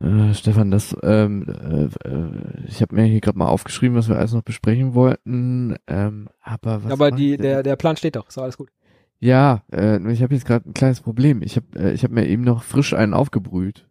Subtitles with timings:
[0.00, 4.16] Äh, Stefan, das, ähm, äh, äh ich habe mir hier gerade mal aufgeschrieben, was wir
[4.16, 5.76] alles noch besprechen wollten.
[5.86, 8.70] Ähm, aber was aber die, der, der Plan steht doch, ist alles gut.
[9.18, 11.42] Ja, äh, ich habe jetzt gerade ein kleines Problem.
[11.42, 13.88] Ich habe äh, ich hab mir eben noch frisch einen aufgebrüht.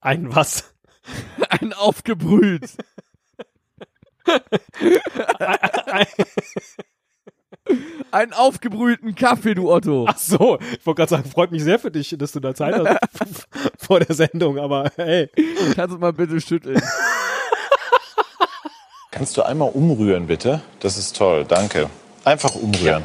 [0.00, 0.74] Ein was?
[1.48, 2.76] ein aufgebrüht.
[8.10, 10.06] Einen aufgebrühten Kaffee, du Otto.
[10.08, 12.74] Ach so, ich wollte gerade sagen, freut mich sehr für dich, dass du da Zeit
[13.20, 13.48] hast
[13.78, 15.28] vor der Sendung, aber hey.
[15.74, 16.80] Kannst du mal bitte schütteln?
[19.10, 20.62] Kannst du einmal umrühren, bitte?
[20.80, 21.90] Das ist toll, danke.
[22.24, 23.04] Einfach umrühren.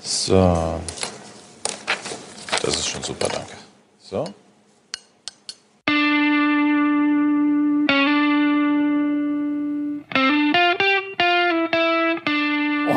[0.00, 0.80] So.
[2.62, 3.54] Das ist schon super, danke.
[3.98, 4.24] So.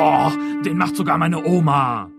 [0.08, 0.30] Oh,
[0.64, 2.12] den macht sogar meine Oma.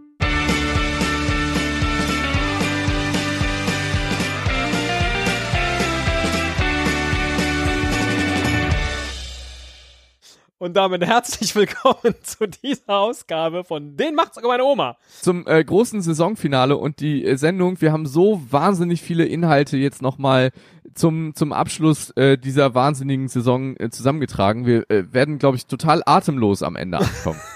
[10.59, 14.97] Und damit herzlich willkommen zu dieser Ausgabe von Den macht sogar meine Oma.
[15.21, 17.81] Zum äh, großen Saisonfinale und die äh, Sendung.
[17.81, 20.51] Wir haben so wahnsinnig viele Inhalte jetzt nochmal
[20.95, 24.67] zum, zum Abschluss äh, dieser wahnsinnigen Saison äh, zusammengetragen.
[24.67, 27.41] Wir äh, werden, glaube ich, total atemlos am Ende ankommen.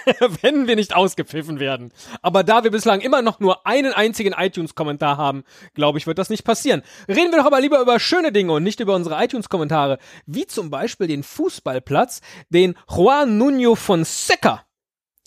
[0.42, 1.92] wenn wir nicht ausgepfiffen werden.
[2.20, 6.30] Aber da wir bislang immer noch nur einen einzigen iTunes-Kommentar haben, glaube ich, wird das
[6.30, 6.82] nicht passieren.
[7.08, 10.70] Reden wir doch aber lieber über schöne Dinge und nicht über unsere iTunes-Kommentare, wie zum
[10.70, 12.20] Beispiel den Fußballplatz,
[12.50, 14.64] den Juan Nuno Fonseca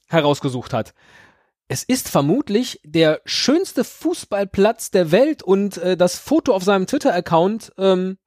[0.07, 0.93] herausgesucht hat.
[1.67, 7.73] Es ist vermutlich der schönste Fußballplatz der Welt und äh, das Foto auf seinem Twitter-Account
[7.77, 8.17] ähm,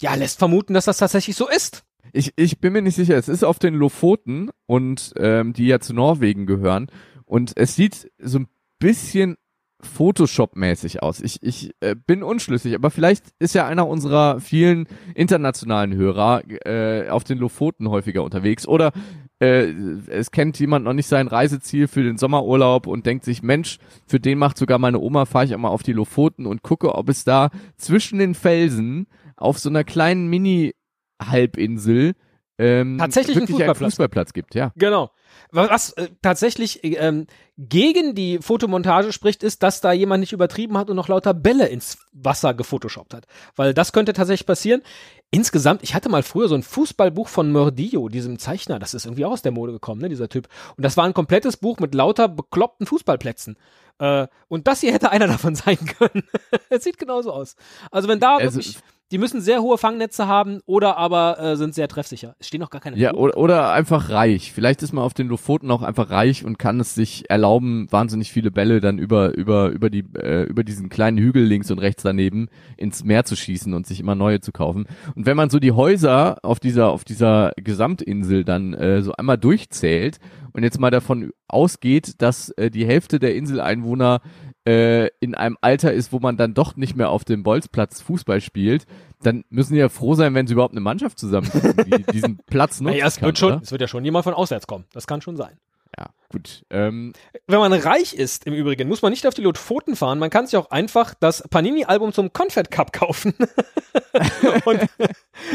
[0.00, 1.82] ja lässt vermuten, dass das tatsächlich so ist.
[2.12, 3.16] Ich, ich bin mir nicht sicher.
[3.16, 6.88] Es ist auf den Lofoten und ähm, die ja zu Norwegen gehören.
[7.24, 8.48] Und es sieht so ein
[8.78, 9.36] bisschen
[9.82, 11.20] Photoshop-mäßig aus.
[11.20, 17.08] Ich, ich äh, bin unschlüssig, aber vielleicht ist ja einer unserer vielen internationalen Hörer äh,
[17.08, 18.92] auf den Lofoten häufiger unterwegs oder
[19.40, 19.72] äh,
[20.08, 24.20] es kennt jemand noch nicht sein Reiseziel für den Sommerurlaub und denkt sich, Mensch, für
[24.20, 27.24] den macht sogar meine Oma, fahre ich einmal auf die Lofoten und gucke, ob es
[27.24, 30.74] da zwischen den Felsen auf so einer kleinen Mini
[31.20, 32.14] Halbinsel
[32.60, 33.80] ähm, tatsächlich einen Fußballplatz.
[33.80, 34.70] einen Fußballplatz gibt, ja.
[34.76, 35.10] Genau.
[35.50, 37.26] Was äh, tatsächlich ähm,
[37.56, 41.68] gegen die Fotomontage spricht, ist, dass da jemand nicht übertrieben hat und noch lauter Bälle
[41.68, 43.26] ins Wasser gefotoshoppt hat.
[43.56, 44.82] Weil das könnte tatsächlich passieren.
[45.30, 49.24] Insgesamt, ich hatte mal früher so ein Fußballbuch von Mordillo, diesem Zeichner, das ist irgendwie
[49.24, 50.46] auch aus der Mode gekommen, ne, dieser Typ.
[50.76, 53.56] Und das war ein komplettes Buch mit lauter bekloppten Fußballplätzen.
[54.00, 56.24] Äh, und das hier hätte einer davon sein können.
[56.68, 57.56] Es sieht genauso aus.
[57.90, 58.76] Also wenn da also, wirklich
[59.10, 62.36] die müssen sehr hohe Fangnetze haben oder aber äh, sind sehr treffsicher.
[62.38, 62.96] Es stehen noch gar keine.
[62.96, 64.52] Ja, oder, oder einfach reich.
[64.52, 68.30] Vielleicht ist man auf den Lofoten auch einfach reich und kann es sich erlauben, wahnsinnig
[68.30, 72.04] viele Bälle dann über über über die äh, über diesen kleinen Hügel links und rechts
[72.04, 74.86] daneben ins Meer zu schießen und sich immer neue zu kaufen.
[75.16, 79.38] Und wenn man so die Häuser auf dieser auf dieser Gesamtinsel dann äh, so einmal
[79.38, 80.18] durchzählt
[80.52, 84.20] und jetzt mal davon ausgeht, dass äh, die Hälfte der Inseleinwohner
[84.66, 88.40] äh, in einem Alter ist, wo man dann doch nicht mehr auf dem Bolzplatz Fußball
[88.40, 88.86] spielt,
[89.22, 91.50] dann müssen die ja froh sein, wenn sie überhaupt eine Mannschaft zusammen
[91.86, 94.34] die diesen Platz nutzen naja, es kann, wird schon, es wird ja schon jemand von
[94.34, 94.84] auswärts kommen.
[94.92, 95.58] Das kann schon sein.
[95.98, 96.64] Ja, gut.
[96.70, 97.12] Ähm.
[97.46, 100.18] Wenn man reich ist, im Übrigen, muss man nicht auf die Lofoten fahren.
[100.18, 103.34] Man kann sich auch einfach das Panini-Album zum Confed Cup kaufen
[104.64, 104.80] und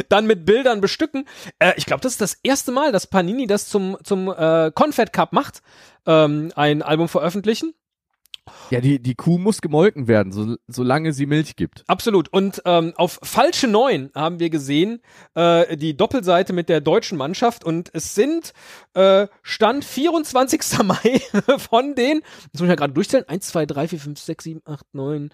[0.10, 1.26] dann mit Bildern bestücken.
[1.60, 5.14] Äh, ich glaube, das ist das erste Mal, dass Panini das zum, zum äh, Confed
[5.14, 5.62] Cup macht,
[6.06, 7.74] ähm, ein Album veröffentlichen.
[8.70, 11.84] Ja, die, die Kuh muss gemolken werden, so, solange sie Milch gibt.
[11.88, 12.32] Absolut.
[12.32, 15.02] Und ähm, auf falsche Neun haben wir gesehen
[15.34, 18.54] äh, die Doppelseite mit der deutschen Mannschaft und es sind
[18.94, 20.62] äh, Stand 24.
[20.84, 21.22] Mai
[21.58, 24.62] von den, jetzt muss ich ja gerade durchzählen, 1, 2, 3, 4, 5, 6, 7,
[24.66, 25.30] 8, 9,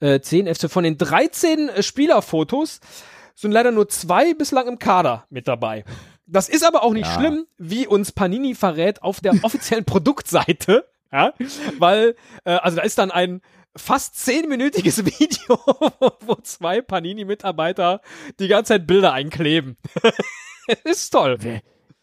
[0.00, 0.70] äh, 10, FC.
[0.70, 2.80] Von den 13 äh, Spielerfotos
[3.34, 5.84] sind leider nur zwei bislang im Kader mit dabei.
[6.26, 7.18] Das ist aber auch nicht ja.
[7.18, 11.32] schlimm, wie uns Panini verrät auf der offiziellen Produktseite ja?
[11.78, 13.40] Weil, äh, also da ist dann ein
[13.76, 15.58] fast zehnminütiges Video,
[16.20, 18.00] wo zwei Panini-Mitarbeiter
[18.38, 19.76] die ganze Zeit Bilder einkleben.
[20.84, 21.38] ist toll.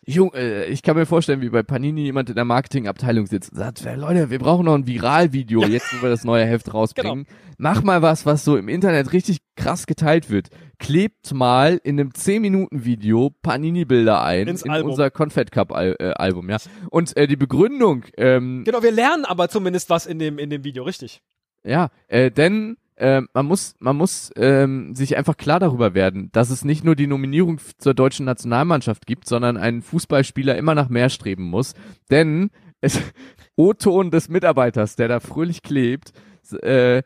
[0.04, 3.60] Jung, äh, ich kann mir vorstellen, wie bei Panini jemand in der Marketingabteilung sitzt und
[3.60, 7.26] sagt, Leute, wir brauchen noch ein Viralvideo, jetzt wo wir das neue Heft rausbringen.
[7.26, 7.38] Genau.
[7.60, 10.50] Mach mal was, was so im Internet richtig krass geteilt wird.
[10.80, 14.90] Klebt mal in einem 10-Minuten-Video Panini-Bilder ein Ins in Album.
[14.90, 16.58] unser Confed Cup-Album, äh, ja.
[16.90, 20.64] Und äh, die Begründung, ähm, Genau, wir lernen aber zumindest was in dem, in dem
[20.64, 21.22] Video, richtig.
[21.64, 26.52] Ja, äh, denn äh, man muss, man muss ähm, sich einfach klar darüber werden, dass
[26.52, 31.10] es nicht nur die Nominierung zur deutschen Nationalmannschaft gibt, sondern ein Fußballspieler immer nach mehr
[31.10, 31.74] streben muss.
[32.12, 33.02] Denn es
[33.56, 36.14] O-Ton des Mitarbeiters, der da fröhlich klebt,
[36.62, 37.02] äh,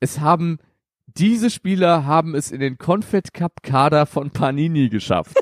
[0.00, 0.58] es haben
[1.06, 5.34] diese Spieler haben es in den Confed Cup Kader von Panini geschafft.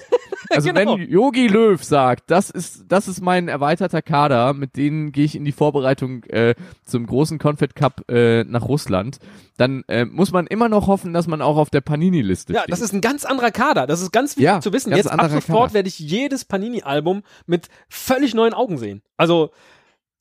[0.51, 0.97] Also Genau.
[0.99, 5.35] wenn Yogi Löw sagt, das ist das ist mein erweiterter Kader, mit denen gehe ich
[5.37, 6.55] in die Vorbereitung äh,
[6.85, 9.19] zum großen Confed Cup äh, nach Russland,
[9.57, 12.61] dann äh, muss man immer noch hoffen, dass man auch auf der Panini Liste Ja,
[12.61, 12.73] steht.
[12.73, 13.87] das ist ein ganz anderer Kader.
[13.87, 14.95] Das ist ganz wichtig Ja, zu wissen.
[14.95, 15.75] Jetzt ab sofort Kader.
[15.75, 19.03] werde ich jedes Panini-Album mit völlig neuen Augen sehen.
[19.17, 19.51] Also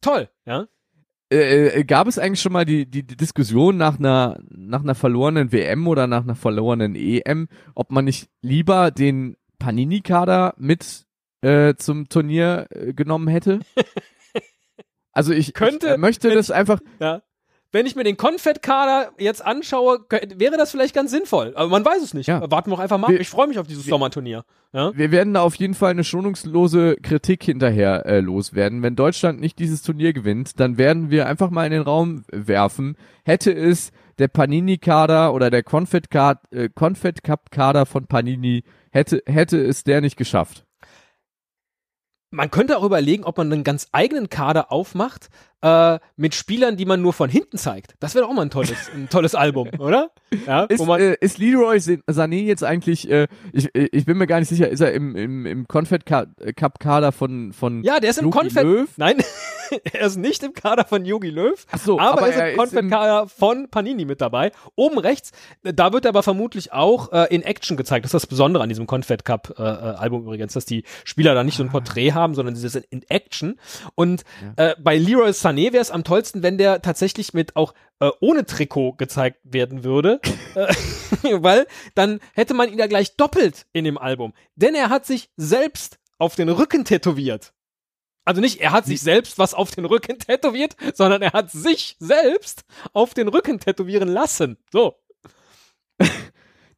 [0.01, 0.67] toll, ja.
[1.31, 4.95] äh, äh, gab es eigentlich schon mal die, die, die Diskussion nach einer, nach einer
[4.95, 11.05] verlorenen WM oder nach einer verlorenen EM, ob man nicht lieber den Panini-Kader mit
[11.41, 13.59] äh, zum Turnier äh, genommen hätte?
[15.17, 17.21] Also ich, Könnte, ich äh, möchte das einfach, ja.
[17.71, 21.51] Wenn ich mir den Confed-Kader jetzt anschaue, wäre das vielleicht ganz sinnvoll.
[21.55, 22.27] Aber man weiß es nicht.
[22.27, 22.39] Ja.
[22.49, 23.07] Warten wir doch einfach mal.
[23.07, 23.11] ab.
[23.13, 24.45] Wir- ich freue mich auf dieses Sommerturnier.
[24.71, 24.91] Ja?
[24.95, 28.81] wir werden da auf jeden Fall eine schonungslose Kritik hinterher äh, loswerden.
[28.81, 32.95] Wenn Deutschland nicht dieses Turnier gewinnt, dann werden wir einfach mal in den Raum werfen,
[33.25, 36.07] hätte es der Panini-Kader oder der Confed,
[36.51, 37.19] äh, Confed
[37.87, 38.63] von Panini,
[38.95, 40.65] hätte, hätte es der nicht geschafft.
[42.31, 45.29] Man könnte auch überlegen, ob man einen ganz eigenen Kader aufmacht
[45.61, 47.93] äh, mit Spielern, die man nur von hinten zeigt.
[47.99, 50.11] Das wäre doch auch mal ein tolles, ein tolles Album, oder?
[50.45, 54.27] Ja, Ist, äh, ist Leroy Sa- Sané jetzt eigentlich, äh, ich, äh, ich bin mir
[54.27, 58.09] gar nicht sicher, ist er im, im, im Confed Cup Kader von, von ja, der
[58.09, 58.63] ist im Jogi Confed.
[58.63, 58.89] Löw?
[58.97, 59.17] Nein,
[59.93, 61.65] er ist nicht im Kader von Yogi Löw.
[61.83, 64.51] So, aber, aber er ist im ist Confed-Kader von Panini mit dabei.
[64.75, 65.31] Oben rechts,
[65.63, 68.05] da wird er aber vermutlich auch äh, in Action gezeigt.
[68.05, 71.33] Das ist das Besondere an diesem Confed Cup äh, äh, Album übrigens, dass die Spieler
[71.33, 73.59] da nicht so ein Porträt haben, sondern sie sind in Action.
[73.95, 74.23] Und
[74.55, 78.45] äh, bei Leroy Sané wäre es am tollsten, wenn der tatsächlich mit auch äh, ohne
[78.45, 80.19] Trikot gezeigt werden würde,
[80.55, 80.73] äh,
[81.41, 84.33] weil dann hätte man ihn ja gleich doppelt in dem Album.
[84.55, 87.53] Denn er hat sich selbst auf den Rücken tätowiert.
[88.25, 91.95] Also nicht, er hat sich selbst was auf den Rücken tätowiert, sondern er hat sich
[91.99, 94.57] selbst auf den Rücken tätowieren lassen.
[94.71, 94.95] So.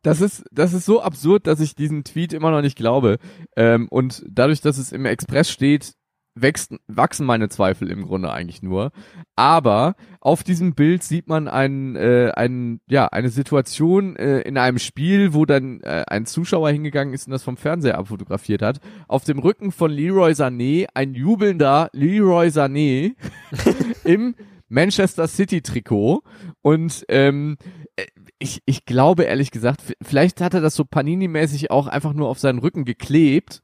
[0.03, 3.17] Das ist, das ist so absurd, dass ich diesen Tweet immer noch nicht glaube.
[3.57, 5.95] Ähm, und dadurch, dass es im Express steht,
[6.41, 8.91] wächst, wachsen meine Zweifel im Grunde eigentlich nur.
[9.35, 14.79] Aber auf diesem Bild sieht man ein, äh, ein, ja, eine Situation äh, in einem
[14.79, 18.79] Spiel, wo dann äh, ein Zuschauer hingegangen ist und das vom Fernseher abfotografiert hat.
[19.07, 23.15] Auf dem Rücken von Leroy Sané ein jubelnder Leroy Sané
[24.03, 24.35] im
[24.69, 26.23] Manchester City Trikot
[26.61, 27.57] und ähm,
[27.95, 28.05] äh,
[28.39, 32.39] ich, ich glaube ehrlich gesagt, vielleicht hat er das so Panini-mäßig auch einfach nur auf
[32.39, 33.63] seinen Rücken geklebt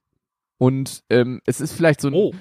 [0.58, 2.32] und ähm, es ist vielleicht so ein, Oh.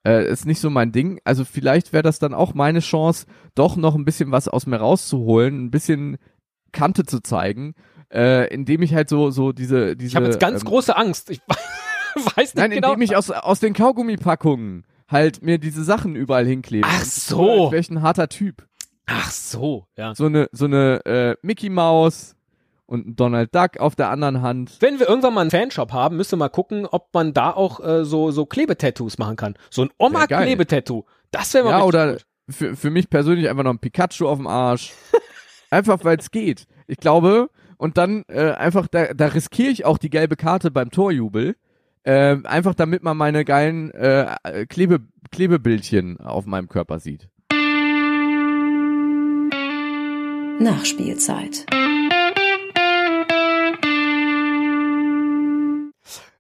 [0.08, 1.20] Äh, ist nicht so mein Ding.
[1.26, 3.26] Also vielleicht wäre das dann auch meine Chance,
[3.56, 6.18] doch noch ein bisschen was aus mir rauszuholen, ein bisschen
[6.72, 7.74] Kante zu zeigen,
[8.10, 10.08] äh, indem ich halt so, so diese, diese.
[10.08, 11.30] Ich habe jetzt ganz ähm, große Angst.
[11.30, 11.42] Ich
[12.16, 12.94] weiß nicht Nein, genau.
[12.94, 16.88] indem ich aus, aus den Kaugummipackungen halt mir diese Sachen überall hinklebe.
[16.90, 17.74] Ach so.
[17.74, 18.66] ich ein harter Typ.
[19.08, 20.16] Ach so, ja.
[20.16, 22.37] so eine so eine äh, Mickey Maus
[22.88, 24.78] und Donald Duck auf der anderen Hand.
[24.80, 28.06] Wenn wir irgendwann mal einen Fanshop haben, müsste mal gucken, ob man da auch äh,
[28.06, 29.56] so, so Klebetattoos machen kann.
[29.70, 29.90] So ein.
[29.98, 31.04] Oma-Klebetattoo.
[31.32, 32.26] Das wäre mal Ja, oder gut.
[32.50, 34.94] für, für mich persönlich einfach noch ein Pikachu auf dem Arsch.
[35.70, 36.66] einfach weil es geht.
[36.88, 40.90] Ich glaube, und dann äh, einfach, da, da riskiere ich auch die gelbe Karte beim
[40.90, 41.56] Torjubel.
[42.04, 47.28] Äh, einfach damit man meine geilen äh, äh, Klebe, Klebebildchen auf meinem Körper sieht.
[50.60, 51.66] Nachspielzeit.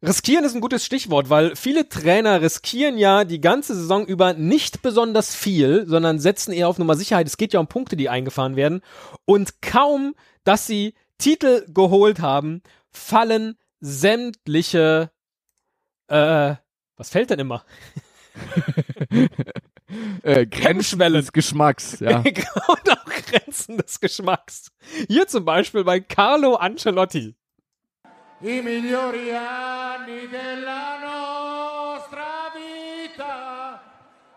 [0.01, 4.81] Riskieren ist ein gutes Stichwort, weil viele Trainer riskieren ja die ganze Saison über nicht
[4.83, 7.27] besonders viel, sondern setzen eher auf Nummer Sicherheit.
[7.27, 8.81] Es geht ja um Punkte, die eingefahren werden.
[9.25, 10.13] Und kaum,
[10.43, 12.61] dass sie Titel geholt haben,
[12.91, 15.09] fallen sämtliche,
[16.07, 16.55] äh,
[16.95, 17.65] was fällt denn immer?
[20.21, 21.21] Äh, Grenzen Hemmschwellen.
[21.21, 22.17] des Geschmacks, ja.
[22.19, 24.73] Und auch Grenzen des Geschmacks.
[25.07, 27.35] Hier zum Beispiel bei Carlo Ancelotti.
[28.39, 33.82] I migliori anni della nostra vita,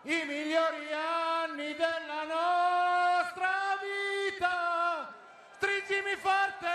[0.01, 5.13] i migliori anni della nostra vita.
[5.55, 6.67] Stringimi forte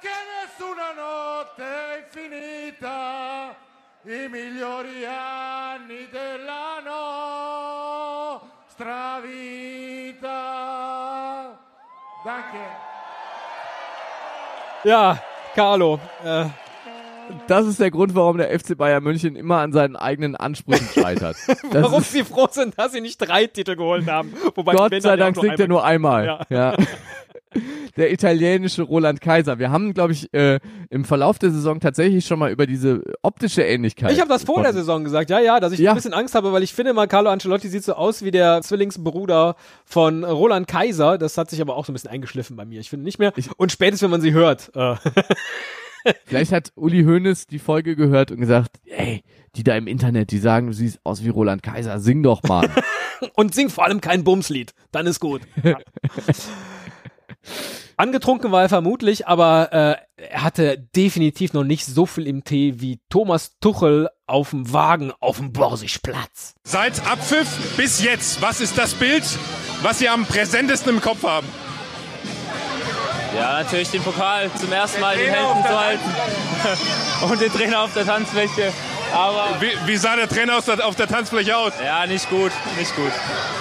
[0.00, 0.08] che
[0.40, 3.54] nessuna notte è infinita,
[4.04, 6.80] i migliori anni della
[8.40, 10.32] nostra vita.
[12.24, 12.92] Danke.
[14.84, 16.00] Ja, Carlo.
[16.24, 16.46] Äh,
[17.48, 21.36] Das ist der Grund, warum der FC Bayern München immer an seinen eigenen Ansprüchen scheitert.
[21.70, 24.32] Warum ist, sie froh sind, dass sie nicht drei Titel geholt haben.
[24.54, 26.26] Wobei Gott sei Dank singt er nur einmal.
[26.26, 26.40] Ja.
[26.48, 26.76] Ja.
[27.96, 29.58] Der italienische Roland Kaiser.
[29.58, 30.60] Wir haben, glaube ich, äh,
[30.90, 34.12] im Verlauf der Saison tatsächlich schon mal über diese optische Ähnlichkeit.
[34.12, 34.72] Ich habe das vor der.
[34.72, 35.92] Saison gesagt, ja, ja, dass ich Ja.
[35.92, 38.60] ein bisschen Angst habe, weil ich finde mal, Carlo Ancelotti sieht so aus wie der
[38.62, 41.16] Zwillingsbruder von Roland Kaiser.
[41.16, 42.80] Das hat sich aber auch so ein bisschen eingeschliffen bei mir.
[42.80, 43.32] Ich finde nicht mehr.
[43.56, 44.72] und spätestens, wenn man sie hört.
[44.74, 44.96] Äh,
[46.24, 49.22] Vielleicht hat Uli Hoeneß die Folge gehört und gesagt, ey,
[49.56, 52.68] die da im Internet, die sagen, du siehst aus wie Roland Kaiser, sing doch mal.
[53.34, 54.74] und sing vor allem kein Bumslied.
[54.92, 55.42] Dann ist gut.
[55.62, 55.78] Ja.
[57.96, 62.80] Angetrunken war er vermutlich, aber äh, er hatte definitiv noch nicht so viel im Tee
[62.80, 66.54] wie Thomas Tuchel auf dem Wagen auf dem Borsigplatz.
[66.64, 69.22] Seit Abpfiff bis jetzt, was ist das Bild,
[69.82, 71.46] was Sie am präsentesten im Kopf haben?
[73.36, 76.14] Ja, natürlich den Pokal zum ersten Mal in den Händen zu halten.
[77.30, 78.72] Und den Trainer auf der Tanzfläche.
[79.12, 81.72] Aber Wie, wie sah der Trainer auf der Tanzfläche aus?
[81.84, 83.12] ja, nicht gut, nicht gut.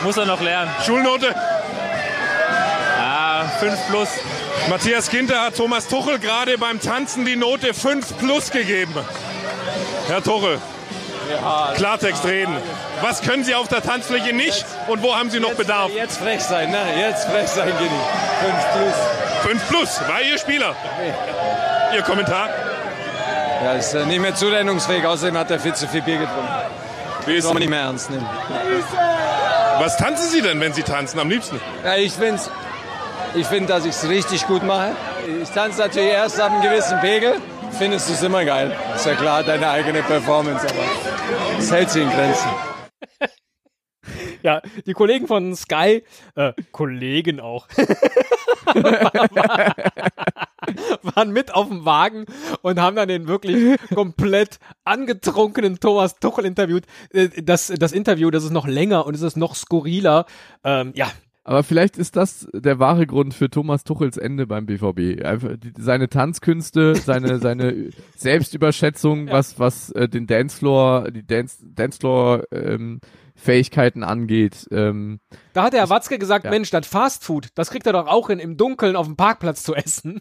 [0.03, 0.71] Muss er noch lernen.
[0.85, 1.35] Schulnote?
[2.97, 4.09] Ja, 5 plus.
[4.69, 8.93] Matthias Ginter hat Thomas Tuchel gerade beim Tanzen die Note 5 plus gegeben.
[10.07, 10.59] Herr Tuchel,
[11.75, 12.55] Klartext reden.
[13.01, 15.91] Was können Sie auf der Tanzfläche nicht und wo haben Sie noch Bedarf?
[15.93, 16.79] Jetzt frech sein, ne?
[16.99, 17.89] Jetzt frech sein, Gini.
[17.89, 19.32] 5 plus.
[19.43, 20.75] 5 plus, war Ihr Spieler.
[21.95, 22.49] Ihr Kommentar?
[23.63, 25.05] Ja, ist äh, nicht mehr zurechnungsfähig.
[25.05, 26.47] Außerdem hat er viel zu viel Bier getrunken.
[27.25, 28.27] Wie ist, Soll man nicht mehr ernst nehmen.
[29.79, 31.59] was tanzen Sie denn, wenn Sie tanzen am liebsten?
[31.83, 32.41] Ja, ich finde,
[33.35, 34.91] ich find, dass ich es richtig gut mache.
[35.41, 37.35] Ich tanze natürlich erst ab einem gewissen Pegel.
[37.77, 38.75] Findest du es immer geil.
[38.95, 42.49] Ist ja klar, deine eigene Performance, aber es hält sich in Grenzen.
[44.43, 46.03] Ja, die Kollegen von Sky,
[46.35, 47.67] äh, Kollegen auch,
[51.15, 52.25] waren mit auf dem Wagen
[52.61, 56.85] und haben dann den wirklich komplett angetrunkenen Thomas Tuchel interviewt.
[57.13, 60.25] Äh, Das, das Interview, das ist noch länger und es ist noch skurriler.
[60.63, 61.07] Ähm, ja,
[61.45, 65.23] Aber vielleicht ist das der wahre Grund für Thomas Tuchels Ende beim BVB.
[65.23, 72.99] Einfach seine Tanzkünste, seine seine Selbstüberschätzung, was was äh, den Dancefloor, die Dance Dancefloor ähm,
[73.43, 74.67] Fähigkeiten angeht.
[74.71, 75.19] Ähm,
[75.53, 76.51] da hat der Watzke gesagt, Ja.
[76.51, 79.75] Mensch, das Fastfood, das kriegt er doch auch hin, im Dunkeln auf dem Parkplatz zu
[79.75, 80.19] essen.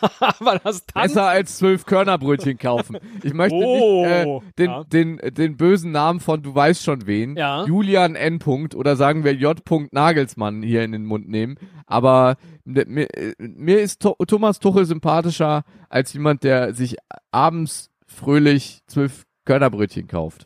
[0.20, 2.98] Aber das Tanzen, besser als zwölf Körnerbrötchen kaufen.
[3.22, 4.84] Ich möchte Oh, nicht äh, den, ja.
[4.84, 7.64] den, den bösen Namen von du weißt schon wen, Ja.
[7.64, 8.38] Julian N.
[8.40, 9.60] Punkt oder sagen wir J.
[9.92, 11.56] Nagelsmann hier in den Mund nehmen.
[11.86, 13.06] Aber mir,
[13.38, 16.96] mir ist to Thomas Tuchel sympathischer als jemand, der sich
[17.30, 20.44] abends fröhlich zwölf Körnerbrötchen kauft.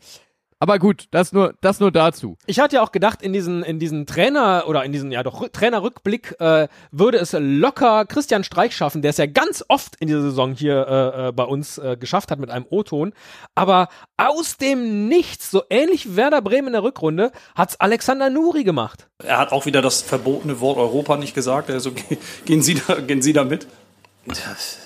[0.61, 2.37] Aber gut, das nur, das nur dazu.
[2.45, 5.41] Ich hatte ja auch gedacht, in diesen, in diesen Trainer oder in diesen, ja doch,
[5.41, 10.07] Rück- Trainerrückblick äh, würde es locker Christian Streich schaffen, der es ja ganz oft in
[10.09, 10.85] dieser Saison hier
[11.15, 13.13] äh, äh, bei uns äh, geschafft hat mit einem O-Ton.
[13.55, 13.87] Aber
[14.17, 19.07] aus dem Nichts, so ähnlich wie Werder Bremen in der Rückrunde, hat's Alexander Nuri gemacht.
[19.23, 21.69] Er hat auch wieder das verbotene Wort Europa nicht gesagt.
[21.69, 23.65] Also ge- gehen Sie da, gehen Sie da mit?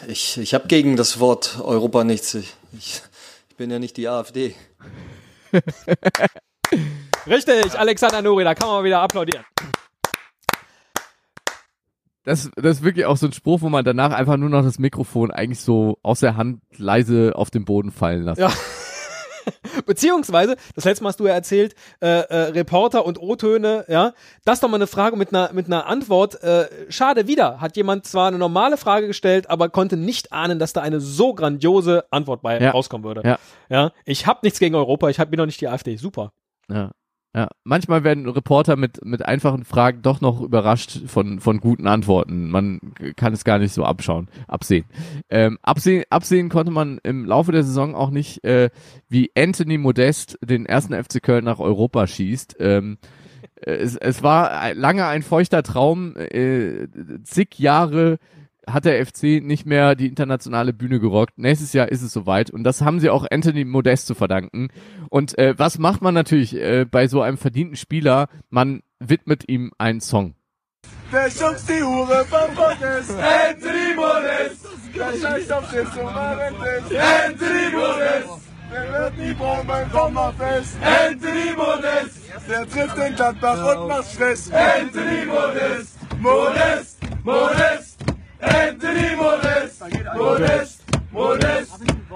[0.08, 2.36] Ich, ich habe gegen das Wort Europa nichts.
[2.36, 3.02] Ich, ich,
[3.50, 4.54] ich bin ja nicht die AfD.
[7.28, 9.46] Richtig, Alexander Nuri, da kann man mal wieder applaudieren.
[12.26, 14.80] Das, das ist wirklich auch so ein Spruch, wo man danach einfach nur noch das
[14.80, 18.40] Mikrofon eigentlich so aus der Hand leise auf den Boden fallen lässt.
[18.40, 18.52] Ja.
[19.86, 24.14] Beziehungsweise, das letzte Mal hast du ja erzählt, äh, äh, Reporter und O-Töne, ja,
[24.46, 26.42] das ist doch mal eine Frage mit einer, mit einer Antwort.
[26.44, 30.74] Äh, schade wieder, hat jemand zwar eine normale Frage gestellt, aber konnte nicht ahnen, dass
[30.74, 32.72] da eine so grandiose Antwort bei Ja.
[32.72, 33.22] rauskommen würde.
[33.28, 33.40] Ja.
[33.70, 36.32] ja, ich habe nichts gegen Europa, ich hab, bin doch nicht die AfD, super.
[36.70, 36.92] Ja.
[37.36, 42.52] Ja, manchmal werden Reporter mit, mit einfachen Fragen doch noch überrascht von, von guten Antworten.
[42.52, 42.80] Man
[43.16, 44.86] kann es gar nicht so abschauen, absehen.
[45.32, 48.70] Ähm, absehen, absehen konnte man im Laufe der Saison auch nicht, äh,
[49.10, 52.58] wie Anthony Modest den ersten FC Köln nach Europa schießt.
[52.60, 53.00] Ähm,
[53.62, 56.16] äh, es, es war lange ein feuchter Traum.
[56.16, 56.88] Äh,
[57.24, 58.20] zig Jahre
[58.68, 61.38] hat der FC nicht mehr die internationale Bühne gerockt.
[61.38, 64.70] Nächstes Jahr ist es soweit und das haben sie auch Anthony Modest zu verdanken.
[65.10, 68.28] Und äh, was macht man natürlich äh, bei so einem verdienten Spieler?
[68.50, 70.36] Man widmet ihm einen Song.
[71.12, 73.10] Der schubst die Hure vom Gottes.
[73.12, 74.66] Anthony Modest.
[74.96, 76.98] Der scheißt auf den Sumarentes.
[77.28, 78.44] Anthony Modest.
[78.72, 80.78] Der wird nie Bomben vom Fest.
[80.82, 82.22] Anthony Modest.
[82.50, 84.52] Der trifft den Gladbach und macht Stress.
[84.52, 85.98] Anthony Modest.
[86.20, 86.98] Modest.
[87.24, 87.93] Modest.
[88.44, 89.82] Anthony Modest.
[90.16, 90.84] Modest.
[91.12, 91.72] Modest.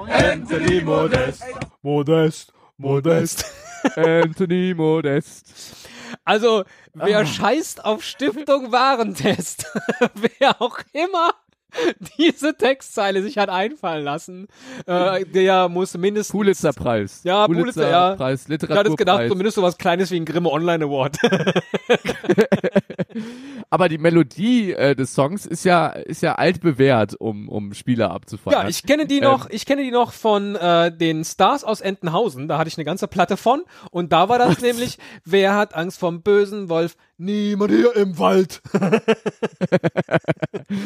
[0.10, 1.44] Anthony Modest.
[1.82, 3.46] Modest, modest.
[3.96, 5.88] Anthony Modest.
[6.26, 7.26] Also, wer Ah.
[7.26, 9.66] scheißt auf Stiftung Warentest?
[10.16, 11.34] wer auch immer
[12.18, 14.48] diese Textzeile sich hat einfallen lassen,
[14.86, 17.22] äh, der muss mindestens Pulitzer-Preis.
[17.24, 18.16] Ja, Pulitzer, ja.
[18.16, 19.30] Preis, Ich hatte gedacht, Literaturpreis.
[19.30, 21.18] zumindest so was Kleines wie ein Grimme Online Award.
[23.70, 28.64] Aber die Melodie äh, des Songs ist ja ist ja altbewährt, um um Spieler abzufeuern.
[28.64, 31.82] ja, ich kenne die Ähm, noch, ich kenne die noch von äh, den Stars aus
[31.82, 32.48] Entenhausen.
[32.48, 33.64] Da hatte ich eine ganze Platte von.
[33.92, 36.96] Und da war das nämlich, wer hat Angst vom bösen Wolf?
[37.18, 38.62] Niemand hier im Wald.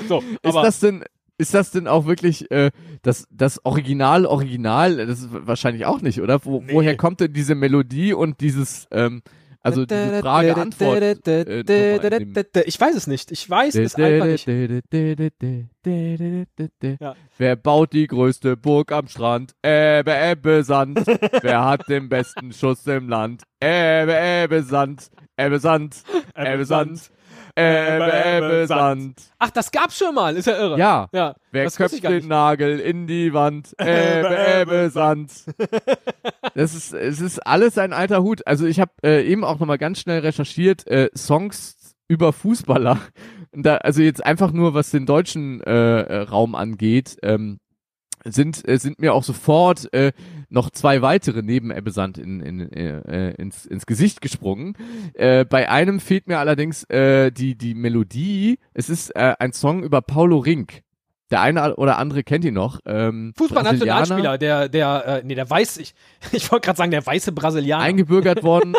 [0.07, 1.03] so, Ist aber das denn
[1.37, 2.71] ist das denn auch wirklich äh,
[3.01, 4.97] das das Original Original?
[5.07, 6.45] Das ist wahrscheinlich auch nicht, oder?
[6.45, 9.23] Wo, Woher kommt denn diese Melodie und dieses ähm,
[9.63, 11.27] also diese Frage Antwort?
[11.27, 13.31] Äh, ich weiß es nicht.
[13.31, 14.47] Ich weiß es einfach nicht.
[16.99, 17.15] Ja.
[17.37, 19.53] Wer baut die größte Burg am Strand?
[19.61, 21.05] Ebbe, Ebbe, Sand.
[21.41, 23.43] Wer hat den besten Schuss im Land?
[23.59, 25.09] Ebbe, Ebbe, Sand.
[25.37, 26.03] Ebbe, Sand.
[26.35, 27.11] Ebbe, Sand.
[27.55, 29.21] Ebbe, Ebbe, Sand.
[29.39, 30.35] Ach, das gab's schon mal.
[30.35, 30.77] Ist ja irre.
[30.77, 31.09] Ja.
[31.11, 31.35] Ja.
[31.51, 32.27] Wer das köpft den.
[32.27, 33.73] Nagel in die Wand?
[33.77, 35.31] Ebbe, Ebbe, Sand.
[36.55, 38.45] Das ist, es ist alles ein alter Hut.
[38.47, 42.99] Also ich habe äh, eben auch nochmal ganz schnell recherchiert, äh, Songs über Fußballer.
[43.51, 47.59] Und da, also jetzt einfach nur, was den deutschen äh, äh, Raum angeht, ähm,
[48.23, 50.11] sind, äh, sind mir auch sofort äh,
[50.51, 54.75] noch zwei weitere neben Ebbe Sand in, in, äh, ins, ins Gesicht gesprungen.
[55.13, 58.59] Äh, bei einem fehlt mir allerdings äh, die, die Melodie.
[58.73, 60.83] Es ist äh, ein Song über Paulo Rink.
[61.31, 62.79] Der eine oder andere kennt ihn noch.
[62.85, 65.95] Ähm, Fußballnationalspieler, der, der, äh, nee, der weiß, ich,
[66.31, 67.83] ich wollte gerade sagen, der weiße Brasilianer.
[67.83, 68.75] eingebürgert worden.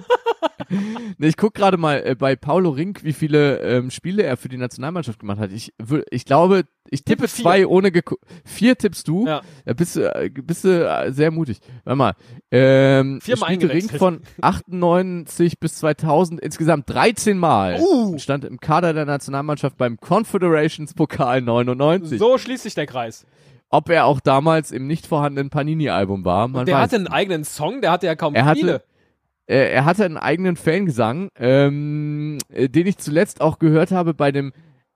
[1.18, 4.48] nee, ich guck gerade mal äh, bei Paulo Rink, wie viele ähm, Spiele er für
[4.48, 5.50] die Nationalmannschaft gemacht hat.
[5.52, 5.72] Ich,
[6.10, 7.42] ich glaube, ich tippe vier.
[7.42, 9.26] zwei ohne geku- vier tippst du.
[9.26, 9.40] Ja.
[9.64, 11.60] Da bist du, äh, bist du äh, sehr mutig.
[11.84, 12.12] Warte mal.
[12.50, 17.78] Ähm, Viermal er spielte Rink von 98 bis 2000 insgesamt 13 Mal.
[17.80, 18.18] Uh.
[18.18, 22.18] Stand im Kader der Nationalmannschaft beim Confederations Pokal 99.
[22.18, 23.26] so schließt sich der Kreis.
[23.70, 27.44] Ob er auch damals im nicht vorhandenen Panini-Album war, man der weiß hatte einen eigenen
[27.44, 28.74] Song, der hatte ja kaum er viele.
[28.74, 28.84] hatte,
[29.46, 34.30] äh, er hatte einen eigenen Fangesang, ähm, äh, den ich zuletzt auch gehört habe bei
[34.30, 34.52] dem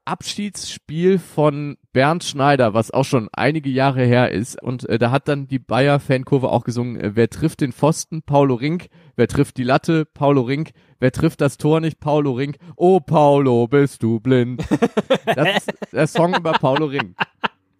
[0.06, 4.62] Abschiedsspiel von Bernd Schneider, was auch schon einige Jahre her ist.
[4.62, 8.22] Und äh, da hat dann die Bayer-Fankurve auch gesungen, äh, wer trifft den Pfosten?
[8.22, 8.86] Paulo Rink.
[9.16, 10.04] Wer trifft die Latte?
[10.04, 10.70] Paulo Rink.
[11.00, 11.98] Wer trifft das Tor nicht?
[11.98, 12.56] Paulo Rink.
[12.76, 14.62] Oh, Paulo, bist du blind?
[15.34, 17.16] das ist der Song über Paulo Rink.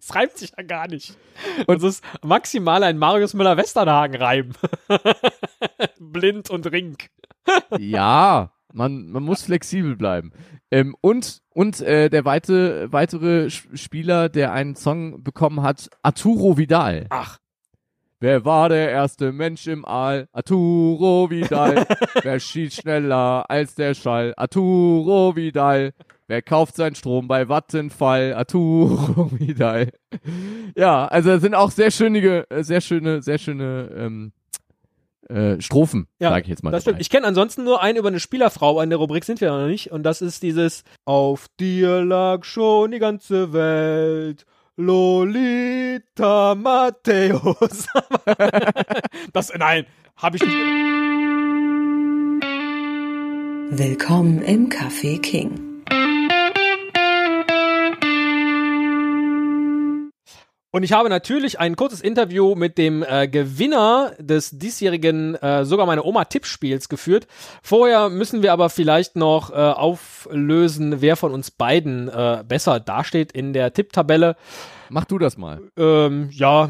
[0.07, 1.17] Das reimt sich ja gar nicht.
[1.65, 4.53] Und es ist maximal ein Marius Müller-Westernhagen-Reim.
[5.99, 7.09] Blind und Rink.
[7.77, 10.31] Ja, man, man muss flexibel bleiben.
[10.71, 17.07] Ähm, und und äh, der weite, weitere Spieler, der einen Song bekommen hat, Arturo Vidal.
[17.09, 17.39] Ach.
[18.19, 20.29] Wer war der erste Mensch im All?
[20.31, 21.85] Arturo Vidal.
[22.23, 24.33] Wer schießt schneller als der Schall?
[24.37, 25.93] Arturo Vidal.
[26.29, 28.33] Wer kauft seinen Strom bei Vattenfall?
[28.33, 29.91] Arturo Vidal.
[30.75, 34.33] Ja, also es sind auch sehr schöne, äh, sehr schöne, sehr schöne ähm,
[35.29, 36.71] äh, Strophen, Ja, sage ich jetzt mal.
[36.71, 36.95] Das dabei.
[36.95, 37.01] stimmt.
[37.01, 39.91] Ich kenne ansonsten nur einen über eine Spielerfrau, in der Rubrik sind wir noch nicht.
[39.91, 44.45] Und das ist dieses Auf dir lag schon die ganze Welt.
[44.75, 47.87] Lolita Matthäus.
[49.33, 49.85] das, nein,
[50.17, 50.53] habe ich nicht.
[53.79, 55.66] Willkommen im Café King.
[60.71, 65.85] Und ich habe natürlich ein kurzes Interview mit dem äh, Gewinner des diesjährigen äh, sogar
[65.85, 67.25] meine Oma Tippspiels geführt.
[67.63, 73.31] Vorher müssen wir aber vielleicht noch äh, auflösen, wer von uns beiden äh, besser dasteht
[73.31, 74.35] in der Tipptabelle.
[74.89, 75.61] Mach du das mal.
[75.77, 76.69] Ähm, ja,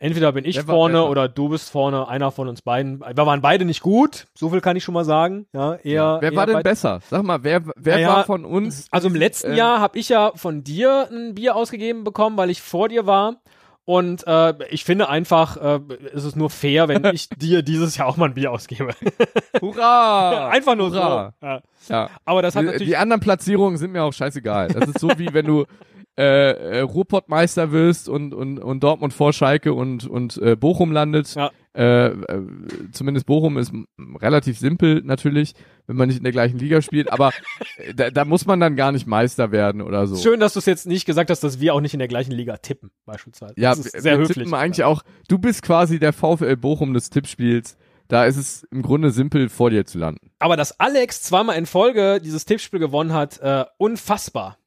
[0.00, 1.10] entweder bin ich war vorne besser?
[1.10, 3.00] oder du bist vorne, einer von uns beiden.
[3.00, 5.46] Wir waren beide nicht gut, so viel kann ich schon mal sagen.
[5.52, 7.00] Ja, eher, Wer eher war denn besser?
[7.08, 8.86] Sag mal, wer, wer Naja, war von uns?
[8.90, 12.50] Also im letzten äh, Jahr habe ich ja von dir ein Bier ausgegeben bekommen, weil
[12.50, 13.36] ich vor dir war.
[13.84, 15.80] Und äh, ich finde einfach, äh,
[16.12, 18.92] es ist nur fair, wenn ich dir dieses Jahr auch mal ein Bier ausgebe.
[19.62, 20.50] Hurra!
[20.50, 21.32] einfach nur Hurra!
[21.40, 21.46] so.
[21.46, 21.60] Ja.
[21.88, 22.10] Ja.
[22.26, 22.88] Aber das hat die, natürlich.
[22.88, 24.68] die anderen Platzierungen sind mir auch scheißegal.
[24.68, 25.64] Das ist so wie wenn du
[26.18, 31.36] äh, äh, Ruhrpottmeister wirst und, und, und Dortmund vor Schalke und, und äh, Bochum landet.
[31.36, 31.52] Ja.
[31.76, 32.42] Äh, äh,
[32.90, 33.72] zumindest Bochum ist
[34.20, 35.54] relativ simpel natürlich,
[35.86, 37.30] wenn man nicht in der gleichen Liga spielt, aber
[37.76, 40.16] äh, da, da muss man dann gar nicht Meister werden oder so.
[40.16, 42.32] Schön, dass du es jetzt nicht gesagt hast, dass wir auch nicht in der gleichen
[42.32, 43.54] Liga tippen, beispielsweise.
[43.56, 44.38] Ja, das ist sehr wir höflich.
[44.38, 47.76] tippen eigentlich auch, du bist quasi der VfL Bochum des Tippspiels.
[48.08, 50.32] Da ist es im Grunde simpel, vor dir zu landen.
[50.40, 54.58] Aber dass Alex zweimal in Folge dieses Tippspiel gewonnen hat, äh, unfassbar.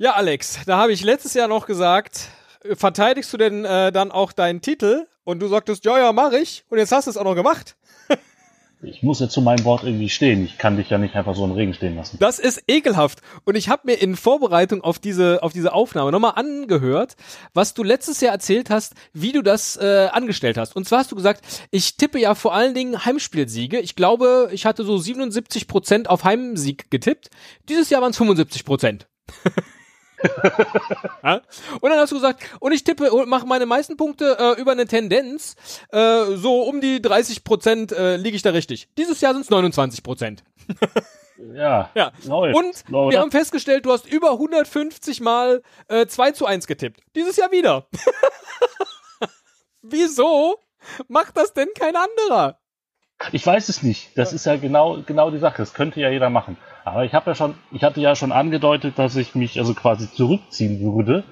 [0.00, 2.28] Ja, Alex, da habe ich letztes Jahr noch gesagt,
[2.62, 5.08] äh, verteidigst du denn äh, dann auch deinen Titel?
[5.24, 6.64] Und du sagtest, ja, ja, mach ich.
[6.70, 7.76] Und jetzt hast du es auch noch gemacht.
[8.80, 10.44] ich muss ja zu meinem Wort irgendwie stehen.
[10.44, 12.16] Ich kann dich ja nicht einfach so im Regen stehen lassen.
[12.20, 13.22] Das ist ekelhaft.
[13.44, 17.16] Und ich habe mir in Vorbereitung auf diese, auf diese Aufnahme nochmal angehört,
[17.52, 20.76] was du letztes Jahr erzählt hast, wie du das äh, angestellt hast.
[20.76, 23.80] Und zwar hast du gesagt, ich tippe ja vor allen Dingen Heimspielsiege.
[23.80, 27.30] Ich glaube, ich hatte so 77 Prozent auf Heimsieg getippt.
[27.68, 29.08] Dieses Jahr waren es 75 Prozent.
[31.22, 31.40] ja?
[31.80, 34.72] Und dann hast du gesagt, und ich tippe und mache meine meisten Punkte äh, über
[34.72, 35.56] eine Tendenz,
[35.90, 38.88] äh, so um die 30 Prozent äh, liege ich da richtig.
[38.96, 40.44] Dieses Jahr sind es 29 Prozent.
[41.54, 41.90] ja.
[41.94, 42.12] ja.
[42.24, 42.56] Läuft.
[42.56, 43.12] Und Läuft.
[43.12, 47.00] wir haben festgestellt, du hast über 150 Mal äh, 2 zu 1 getippt.
[47.14, 47.86] Dieses Jahr wieder.
[49.82, 50.58] Wieso
[51.08, 52.57] macht das denn kein anderer?
[53.32, 54.16] Ich weiß es nicht.
[54.16, 55.58] Das ist ja genau, genau die Sache.
[55.58, 56.56] Das könnte ja jeder machen.
[56.84, 60.10] Aber ich habe ja schon, ich hatte ja schon angedeutet, dass ich mich also quasi
[60.10, 61.24] zurückziehen würde.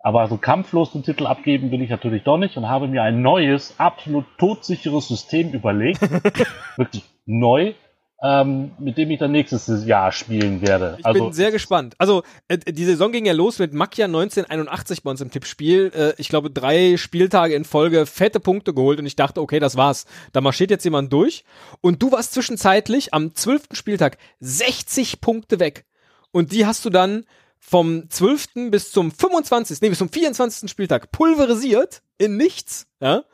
[0.00, 3.20] Aber so kampflos den Titel abgeben will ich natürlich doch nicht und habe mir ein
[3.20, 6.00] neues, absolut todsicheres System überlegt.
[6.76, 7.74] Wirklich neu,
[8.20, 10.96] ähm, mit dem ich dann nächstes Jahr spielen werde.
[10.98, 11.94] Ich also, bin sehr gespannt.
[11.98, 15.92] Also, äh, die Saison ging ja los mit Makia 1981 bei uns im Tippspiel.
[15.94, 19.76] Äh, ich glaube, drei Spieltage in Folge fette Punkte geholt und ich dachte, okay, das
[19.76, 20.04] war's.
[20.32, 21.44] Da marschiert jetzt jemand durch.
[21.80, 25.84] Und du warst zwischenzeitlich am zwölften Spieltag 60 Punkte weg.
[26.32, 27.24] Und die hast du dann
[27.60, 28.70] vom 12.
[28.70, 30.70] bis zum 25., nee, bis zum 24.
[30.70, 33.24] Spieltag pulverisiert in nichts, ja,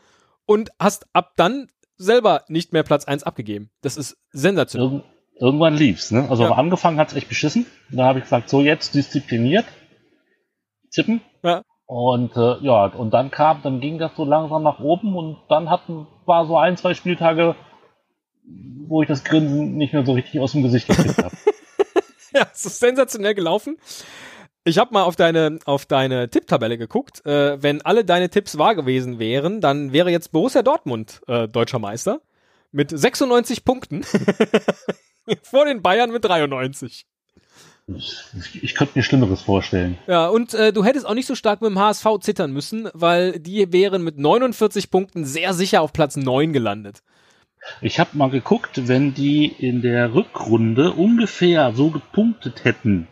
[0.47, 3.71] und hast ab dann selber nicht mehr Platz 1 abgegeben.
[3.83, 4.89] Das ist sensationell.
[4.89, 5.05] Irgend,
[5.39, 6.29] irgendwann lief's, ne?
[6.29, 6.51] Also Ja.
[6.51, 7.67] am Anfang hat's echt beschissen.
[7.91, 9.65] Da habe ich gesagt, so jetzt diszipliniert
[10.93, 11.21] tippen.
[11.43, 11.63] Ja.
[11.87, 15.69] Und äh, ja, und dann kam, dann ging das so langsam nach oben und dann
[15.71, 17.57] hatten war so ein, zwei Spieltage,
[18.87, 21.35] wo ich das Grinsen nicht mehr so richtig aus dem Gesicht gekriegt habe.
[22.37, 23.77] Ja, es ist sensationell gelaufen.
[24.67, 27.25] Ich habe mal auf deine auf deine Tipptabelle geguckt.
[27.27, 31.79] Äh, wenn alle deine Tipps wahr gewesen wären, dann wäre jetzt Borussia Dortmund äh, deutscher
[31.79, 32.23] Meister
[32.73, 34.05] mit 96 Punkten
[35.43, 37.07] vor den Bayern mit 93.
[37.87, 39.99] Ich, ich könnte mir Schlimmeres vorstellen.
[40.07, 43.39] Ja, und äh, du hättest auch nicht so stark mit dem HSV zittern müssen, weil
[43.39, 47.03] die wären mit 49 Punkten sehr sicher auf Platz 9 gelandet.
[47.83, 53.07] Ich habe mal geguckt, wenn die in der Rückrunde ungefähr so gepunktet hätten,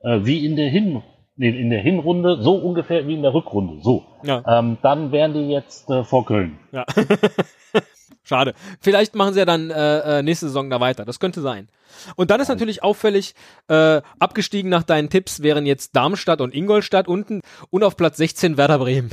[0.00, 1.02] äh, wie in der Hin
[1.36, 4.04] nee, in der Hinrunde, so ungefähr wie in der Rückrunde, so.
[4.22, 4.42] Ja.
[4.46, 6.58] Ähm, dann wären die jetzt äh, vor Köln.
[6.72, 6.84] Ja.
[8.24, 8.54] Schade.
[8.80, 11.06] Vielleicht machen sie ja dann äh, äh, nächste Saison da weiter.
[11.06, 11.68] Das könnte sein.
[12.14, 13.34] Und dann ist natürlich auffällig,
[13.68, 18.58] äh, abgestiegen nach deinen Tipps wären jetzt Darmstadt und Ingolstadt unten und auf Platz 16
[18.58, 19.10] Werder Bremen.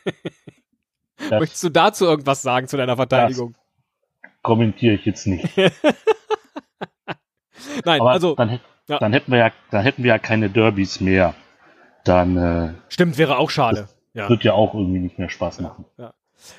[1.30, 3.54] Möchtest du dazu irgendwas sagen zu deiner Verteidigung?
[4.42, 5.46] kommentiere ich jetzt nicht.
[7.84, 8.98] Nein, Aber also dann, ja.
[8.98, 11.34] dann hätten wir ja, dann hätten wir ja keine Derbys mehr.
[12.04, 13.88] Dann äh, stimmt, wäre auch schade.
[14.14, 14.28] Ja.
[14.28, 15.84] wird ja auch irgendwie nicht mehr Spaß machen.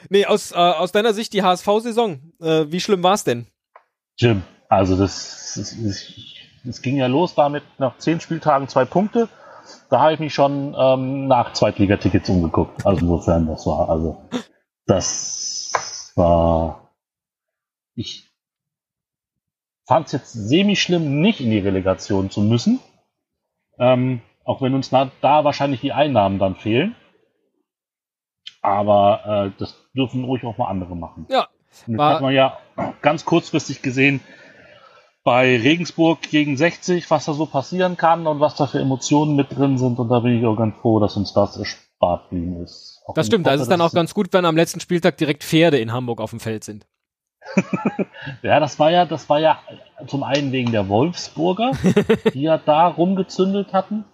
[0.10, 3.48] Nee, aus, äh, aus deiner Sicht die HSV-Saison, äh, wie schlimm war's denn?
[4.18, 6.13] Jim, also das, das, das,
[6.63, 9.30] das ging ja los damit nach zehn Spieltagen zwei Punkte.
[9.89, 12.86] Da habe ich mich schon ähm, nach Zweitligatickets umgeguckt.
[12.86, 14.22] Also insofern, das war, also
[14.86, 16.92] das war.
[17.96, 18.29] Ich
[19.89, 22.80] fand es jetzt semi-schlimm, nicht in die Relegation zu müssen.
[23.80, 26.95] Ähm, auch wenn uns da wahrscheinlich die Einnahmen dann fehlen.
[28.62, 31.25] Aber äh, das dürfen ruhig auch mal andere machen.
[31.32, 31.47] Ja,
[31.88, 32.60] das hat man ja
[33.02, 34.19] ganz kurzfristig gesehen
[35.23, 39.58] bei Regensburg gegen 60, was da so passieren kann und was da für Emotionen mit
[39.58, 39.97] drin sind.
[39.97, 43.02] Und da bin ich auch ganz froh, dass uns das erspart blieben ist.
[43.08, 44.82] Auch Das stimmt, ich da hoffe, ist es dann auch ganz gut, wenn am letzten
[44.82, 46.86] Spieltag direkt Pferde in Hamburg auf dem Feld sind.
[48.41, 49.60] Ja, das war ja, das war ja
[50.08, 51.71] zum einen wegen der Wolfsburger,
[52.34, 54.06] die ja da rumgezündelt hatten.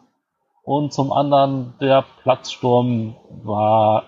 [0.64, 4.04] Und zum anderen der Platzsturm war,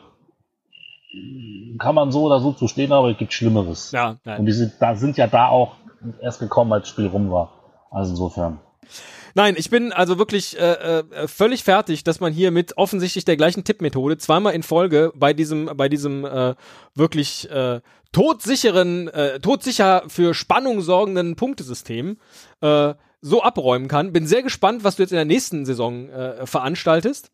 [1.78, 3.92] kann man so oder so zu stehen, aber es gibt Schlimmeres.
[3.92, 4.46] Ja, Und nein.
[4.46, 5.76] die sind, da sind ja da auch
[6.20, 7.52] erst gekommen, als das Spiel rum war.
[7.92, 8.60] Also insofern.
[9.38, 13.38] Nein, ich bin also wirklich äh, äh, völlig fertig, dass man hier mit offensichtlich der
[13.38, 16.56] gleichen Tippmethode zweimal in Folge bei diesem, bei diesem äh,
[16.96, 22.18] wirklich äh, todsicheren, äh, todsicher für Spannung sorgenden Punktesystem
[22.62, 24.12] äh, so abräumen kann.
[24.12, 27.30] Bin sehr gespannt, was du jetzt in der nächsten Saison äh, veranstaltest.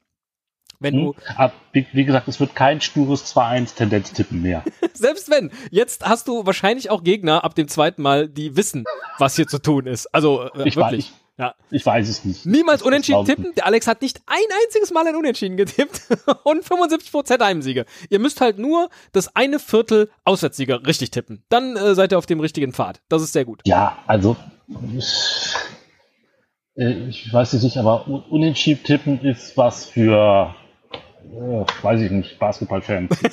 [0.81, 1.35] Wenn du, Hm?
[1.37, 4.65] Aber wie, wie gesagt, es wird kein stures 2-1-Tendenz-Tippen mehr.
[4.93, 8.83] selbst wenn, jetzt hast du wahrscheinlich auch Gegner ab dem zweiten Mal, die wissen,
[9.19, 10.13] was hier zu tun ist.
[10.13, 11.13] Also äh, Ich, weiß, wirklich.
[11.13, 11.55] ich, Ja.
[11.71, 12.45] ich weiß es nicht.
[12.45, 13.55] Niemals Das unentschieden tippen.
[13.55, 16.01] Der Alex hat nicht ein einziges Mal ein Unentschieden getippt
[16.43, 17.85] und 75% Heimsiege.
[18.09, 21.43] Ihr müsst halt nur das eine Viertel Auswärtssieger richtig tippen.
[21.49, 23.01] Dann äh, seid ihr auf dem richtigen Pfad.
[23.09, 23.61] Das ist sehr gut.
[23.65, 24.35] Ja, also
[24.95, 25.55] ich,
[26.77, 30.53] äh, ich weiß es nicht, aber un- unentschieden tippen ist was für,
[31.23, 33.17] äh, weiß ich nicht, Basketballfans.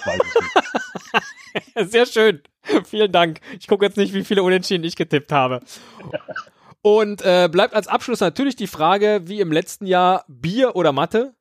[1.76, 2.40] Sehr schön.
[2.84, 3.40] Vielen Dank.
[3.58, 5.60] Ich gucke jetzt nicht, wie viele Unentschieden ich getippt habe.
[6.82, 11.34] Und äh, bleibt als Abschluss natürlich die Frage, wie im letzten Jahr, Bier oder Mathe?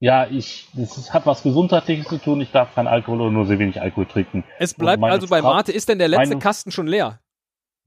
[0.00, 2.40] Ja, ich, das hat was Gesundheitliches zu tun.
[2.40, 4.44] Ich darf kein Alkohol oder nur sehr wenig Alkohol trinken.
[4.58, 5.72] Es bleibt also bei Frau- Mate.
[5.72, 7.20] Ist denn der letzte meine- Kasten schon leer?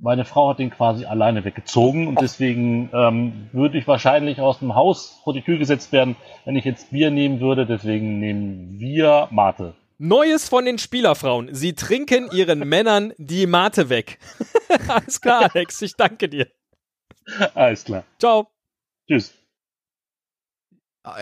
[0.01, 4.73] Meine Frau hat den quasi alleine weggezogen und deswegen ähm, würde ich wahrscheinlich aus dem
[4.73, 6.15] Haus vor die Tür gesetzt werden,
[6.45, 7.65] wenn ich jetzt Bier nehmen würde.
[7.65, 9.75] Deswegen nehmen wir Mate.
[9.97, 11.53] Neues von den Spielerfrauen.
[11.53, 14.19] Sie trinken ihren Männern die Mate weg.
[14.87, 15.81] Alles klar, Alex.
[15.81, 16.47] Ich danke dir.
[17.55, 18.03] Alles klar.
[18.19, 18.47] Ciao.
[19.07, 19.33] Tschüss.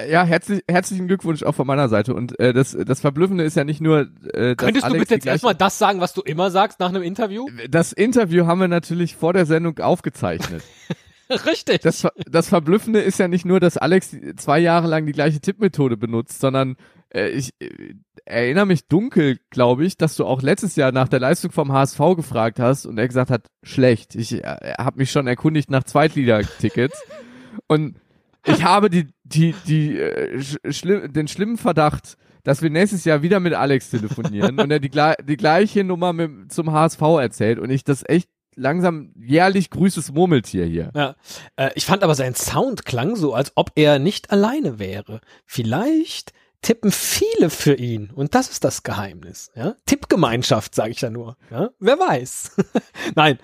[0.09, 2.13] Ja, herzlich, herzlichen Glückwunsch auch von meiner Seite.
[2.13, 5.07] Und äh, das, das Verblüffende ist ja nicht nur, äh, dass Könntest du Alex bitte
[5.07, 7.47] die jetzt erstmal das sagen, was du immer sagst nach einem Interview?
[7.69, 10.63] Das Interview haben wir natürlich vor der Sendung aufgezeichnet.
[11.29, 11.81] Richtig.
[11.81, 15.97] Das, das Verblüffende ist ja nicht nur, dass Alex zwei Jahre lang die gleiche Tippmethode
[15.97, 16.75] benutzt, sondern
[17.13, 17.93] äh, ich äh,
[18.25, 21.99] erinnere mich dunkel, glaube ich, dass du auch letztes Jahr nach der Leistung vom HSV
[22.15, 24.15] gefragt hast und er gesagt hat, schlecht.
[24.15, 27.01] Ich äh, habe mich schon erkundigt nach Zweitliga-Tickets
[27.67, 27.97] und
[28.45, 33.21] ich habe die, die, die, äh, sch schlimm, den schlimmen Verdacht, dass wir nächstes Jahr
[33.21, 34.91] wieder mit Alex telefonieren und er die,
[35.27, 40.65] die gleiche Nummer mit, zum HSV erzählt und ich das echt langsam jährlich grüßes Murmeltier
[40.65, 40.91] hier.
[40.95, 41.15] Ja.
[41.55, 45.21] Äh, ich fand aber sein Sound klang so, als ob er nicht alleine wäre.
[45.45, 49.51] Vielleicht tippen viele für ihn und das ist das Geheimnis.
[49.55, 49.75] Ja?
[49.85, 51.37] Tippgemeinschaft, sage ich da nur.
[51.51, 51.69] Ja?
[51.79, 52.55] Wer weiß.
[53.15, 53.39] Nein.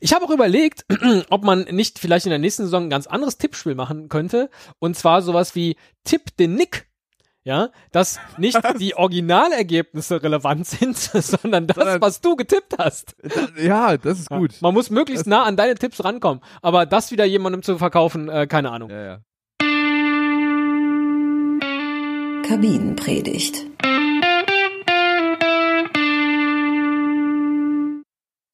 [0.00, 0.84] Ich habe auch überlegt,
[1.30, 4.50] ob man nicht vielleicht in der nächsten Saison ein ganz anderes Tippspiel machen könnte.
[4.78, 6.86] Und zwar sowas wie Tipp den Nick.
[7.44, 13.14] Ja, dass nicht die Originalergebnisse relevant sind, sondern das, was du getippt hast.
[13.56, 14.60] Ja, das ist gut.
[14.60, 16.42] Man muss möglichst nah an deine Tipps rankommen.
[16.60, 18.90] Aber das wieder jemandem zu verkaufen, äh, keine Ahnung.
[18.90, 19.20] Ja, ja.
[22.46, 23.66] Kabinenpredigt.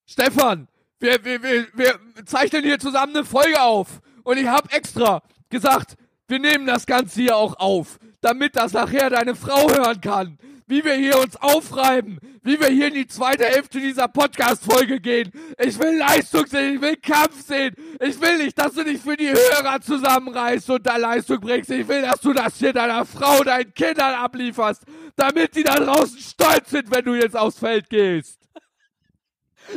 [0.06, 4.00] Stefan, wir, wir, wir, wir zeichnen hier zusammen eine Folge auf.
[4.24, 9.10] Und ich habe extra gesagt, wir nehmen das Ganze hier auch auf, damit das nachher
[9.10, 10.38] deine Frau hören kann.
[10.66, 15.30] Wie wir hier uns aufreiben, wie wir hier in die zweite Hälfte dieser Podcast-Folge gehen.
[15.58, 17.74] Ich will Leistung sehen, ich will Kampf sehen.
[18.00, 21.70] Ich will nicht, dass du dich für die Hörer zusammenreißt und da Leistung bringst.
[21.70, 24.82] Ich will, dass du das hier deiner Frau, deinen Kindern ablieferst,
[25.16, 28.38] damit die da draußen stolz sind, wenn du jetzt aufs Feld gehst.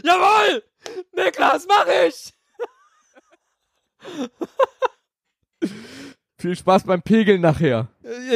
[0.03, 0.63] Jawohl!
[1.15, 2.33] Niklas, mach ich!
[6.37, 7.87] Viel Spaß beim Pegeln nachher.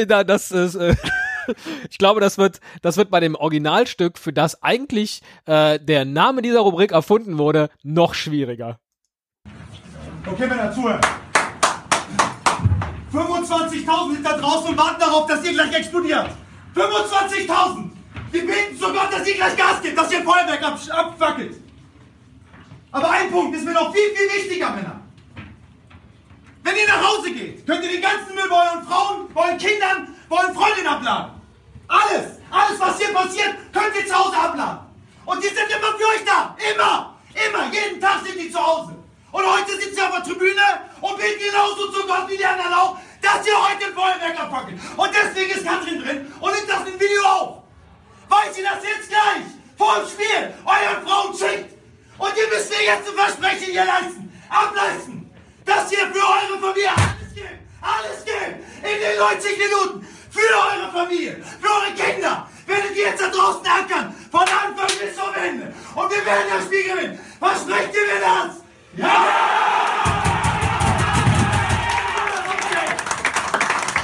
[0.06, 0.94] Da- Das ist, äh,
[1.90, 6.42] ich glaube, das wird, das wird bei dem Originalstück, für das eigentlich äh, der Name
[6.42, 8.78] dieser Rubrik erfunden wurde, noch schwieriger.
[10.26, 11.00] Okay, Männer, zuhören.
[13.12, 16.28] 25.000 sind da draußen und warten darauf, dass ihr gleich explodiert.
[16.74, 17.90] 25.000!
[18.30, 21.56] Wir beten zu Gott, dass ihr gleich Gas gibt, dass ihr Feuerwerk ab abfackelt.
[22.92, 24.99] Aber ein Punkt ist mir noch viel, viel wichtiger, Männer.
[26.62, 29.58] Wenn ihr nach Hause geht, könnt ihr den ganzen Müll bei euren Frauen, bei euren
[29.58, 31.40] Kindern, bei euren Freundinnen abladen.
[31.88, 34.80] Alles, alles, was hier passiert, könnt ihr zu Hause abladen.
[35.24, 36.56] Und die sind immer für euch da.
[36.72, 38.94] Immer, immer, jeden Tag sind die zu Hause.
[39.32, 40.62] Und heute sitzt ihr auf der Tribüne
[41.00, 44.80] und beten genauso zu Gott wie die anderen auch, dass ihr heute ein Feuerwerk abfackelt.
[44.96, 47.62] Und deswegen ist Katrin drin und nimmt das im Video auf.
[48.28, 49.46] Weil sie das jetzt gleich
[49.76, 51.74] vor dem Spiel euren Frauen schickt.
[52.18, 55.19] Und ihr müsst mir jetzt ein Versprechen hier leisten, ableisten,
[55.70, 60.90] dass ihr für eure Familie alles gebt, alles gebt, in den 90 Minuten, für eure
[60.90, 65.72] Familie, für eure Kinder, werdet ihr jetzt da draußen ackern, von Anfang bis zum Ende.
[65.94, 67.20] Und wir werden das Spiel gewinnen.
[67.38, 68.56] Versprecht ihr mir das?
[68.96, 69.26] Ja!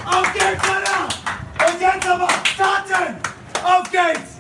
[0.07, 1.09] Auf geht's, Männer!
[1.67, 3.17] Und jetzt aber starten!
[3.65, 4.36] Auf geht's!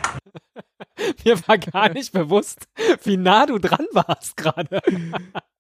[1.25, 2.69] Mir war gar nicht bewusst,
[3.05, 4.81] wie nah du dran warst gerade.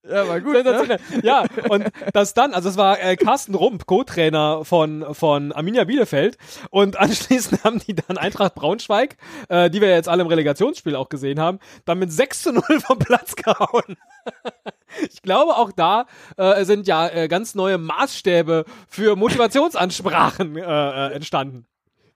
[0.08, 0.54] Ja, war gut.
[0.54, 1.00] Sensationell.
[1.22, 6.38] Ja, und das dann, also es war äh, Carsten Rump, Co-Trainer von, von Arminia Bielefeld.
[6.70, 9.16] Und anschließend haben die dann Eintracht Braunschweig,
[9.48, 12.62] äh, die wir jetzt alle im Relegationsspiel auch gesehen haben, dann mit 6 zu 0
[12.80, 13.96] vom Platz gehauen.
[15.10, 21.12] Ich glaube, auch da äh, sind ja äh, ganz neue Maßstäbe für Motivationsansprachen äh, äh,
[21.14, 21.66] entstanden.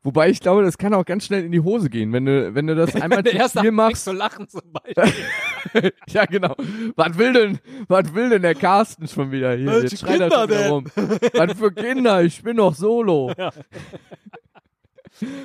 [0.02, 2.66] Wobei ich glaube, das kann auch ganz schnell in die Hose gehen, wenn du, wenn
[2.66, 4.04] du das einmal zu erste viel machst.
[4.04, 5.92] zu lachen zum Beispiel.
[6.08, 6.54] ja, genau.
[6.96, 9.66] Was will denn, was will denn der Carsten schon wieder hier?
[9.66, 10.70] Welche Jetzt schreit er Kinder schon wieder denn?
[10.70, 10.84] rum.
[11.34, 12.22] was für Kinder?
[12.22, 13.32] Ich bin doch solo.
[13.38, 13.50] Ja.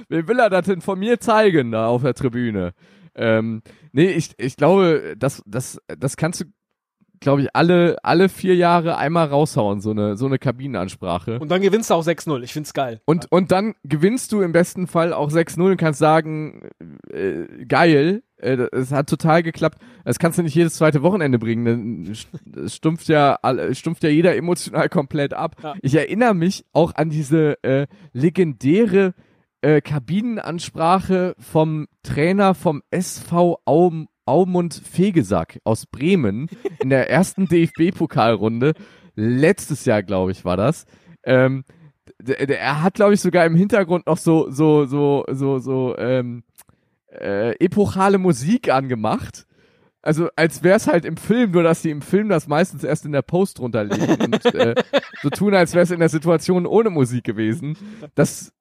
[0.08, 2.74] Wie will er das denn von mir zeigen da auf der Tribüne?
[3.15, 6.46] Ähm, nee, ich, ich glaube, das, das, das kannst du,
[7.19, 11.39] glaube ich, alle, alle vier Jahre einmal raushauen, so eine, so eine Kabinenansprache.
[11.39, 12.41] Und dann gewinnst du auch 6-0.
[12.43, 13.01] Ich find's geil.
[13.06, 16.69] Und, und dann gewinnst du im besten Fall auch 6-0 und kannst sagen,
[17.12, 18.23] äh, geil.
[18.38, 19.80] Äh, Es hat total geklappt.
[20.04, 22.12] Das kannst du nicht jedes zweite Wochenende bringen.
[22.12, 23.39] Es stumpft ja,
[23.71, 25.56] stumpft ja jeder emotional komplett ab.
[25.63, 25.73] Ja.
[25.82, 29.13] Ich erinnere mich auch an diese äh, legendäre
[29.62, 36.50] äh, Kabinenansprache vom Trainer vom SV Aum, Aumund Fegesack aus Bremen
[36.82, 38.74] in der ersten DFB-Pokalrunde.
[39.16, 40.86] Letztes Jahr, glaube ich, war das.
[41.24, 41.64] Ähm,
[42.26, 46.44] er hat, glaube ich, sogar im Hintergrund noch so, so, so, so, so, ähm,
[47.20, 49.46] äh, epochale Musik angemacht.
[50.02, 53.06] Also als wäre es halt im Film, nur dass sie im Film das meistens erst
[53.06, 54.76] in der Post runterlegen und äh,
[55.24, 57.76] so tun, als wäre es in der Situation ohne Musik gewesen.
[58.14, 58.54] Das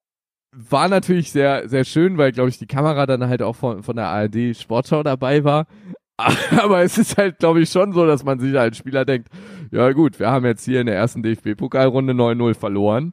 [0.56, 3.96] war natürlich sehr, sehr schön, weil, glaube ich, die Kamera dann halt auch von, von
[3.96, 5.66] der ARD Sportschau dabei war.
[6.16, 9.28] Aber es ist halt, glaube ich, schon so, dass man sich als Spieler denkt,
[9.72, 13.12] ja gut, wir haben jetzt hier in der ersten DFB-Pokalrunde 9-0 verloren.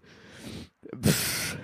[1.04, 1.58] Pff.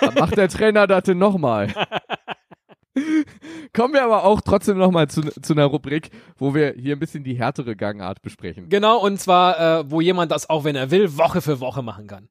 [0.00, 1.74] Dann macht der Trainer das denn nochmal.
[3.72, 7.24] Kommen wir aber auch trotzdem nochmal zu, zu einer Rubrik, wo wir hier ein bisschen
[7.24, 8.68] die härtere Gangart besprechen.
[8.68, 12.06] Genau, und zwar, äh, wo jemand das auch, wenn er will, Woche für Woche machen
[12.06, 12.28] kann.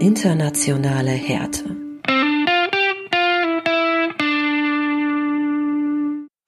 [0.00, 1.76] Internationale Härte.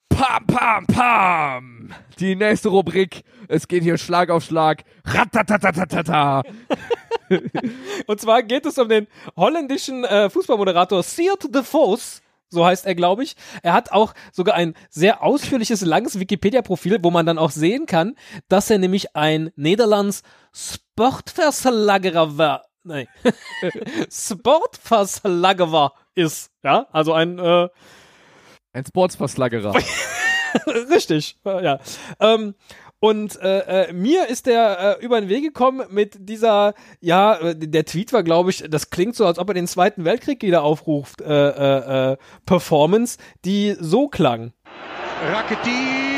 [0.08, 1.94] Pam, pam, pam.
[2.18, 3.24] Die nächste Rubrik.
[3.48, 4.84] Es geht hier Schlag auf Schlag.
[5.04, 6.44] Ratatatatata.
[8.06, 12.22] Und zwar geht es um den holländischen äh, Fußballmoderator Siert de Vos.
[12.48, 13.36] So heißt er, glaube ich.
[13.62, 18.14] Er hat auch sogar ein sehr ausführliches, langes Wikipedia-Profil, wo man dann auch sehen kann,
[18.48, 20.22] dass er nämlich ein Nederlands
[20.54, 22.71] Sportverslagerer war.
[22.84, 23.06] Nein.
[24.10, 26.50] Sportverslagerer ist.
[26.62, 27.68] Ja, also ein äh,
[28.72, 29.74] Ein Sportsverslaggerer.
[30.90, 31.78] Richtig, ja.
[32.20, 32.54] Ähm,
[33.04, 37.56] und äh, äh, mir ist der äh, über den Weg gekommen mit dieser, ja, äh,
[37.56, 40.62] der Tweet war, glaube ich, das klingt so, als ob er den Zweiten Weltkrieg wieder
[40.62, 42.16] aufruft, äh, äh, äh,
[42.46, 44.52] Performance, die so klang.
[45.32, 46.12] Rakitic,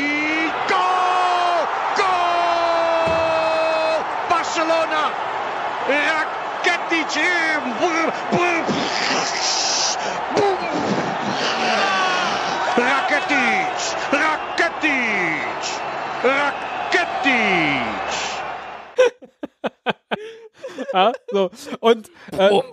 [12.77, 13.69] Rakitic!
[14.11, 15.45] Rakitic!
[16.23, 17.95] Rakitic!
[20.93, 21.51] Ja, so.
[21.79, 22.63] Und äh, Um,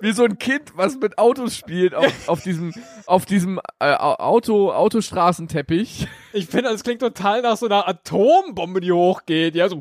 [0.00, 2.72] wie so ein Kind, was mit Autos spielt, auf, auf diesem,
[3.06, 6.08] auf diesem äh, Auto, Autostraßenteppich.
[6.32, 9.54] ich finde, das klingt total nach so einer Atombombe, die hochgeht.
[9.54, 9.78] Ja, so.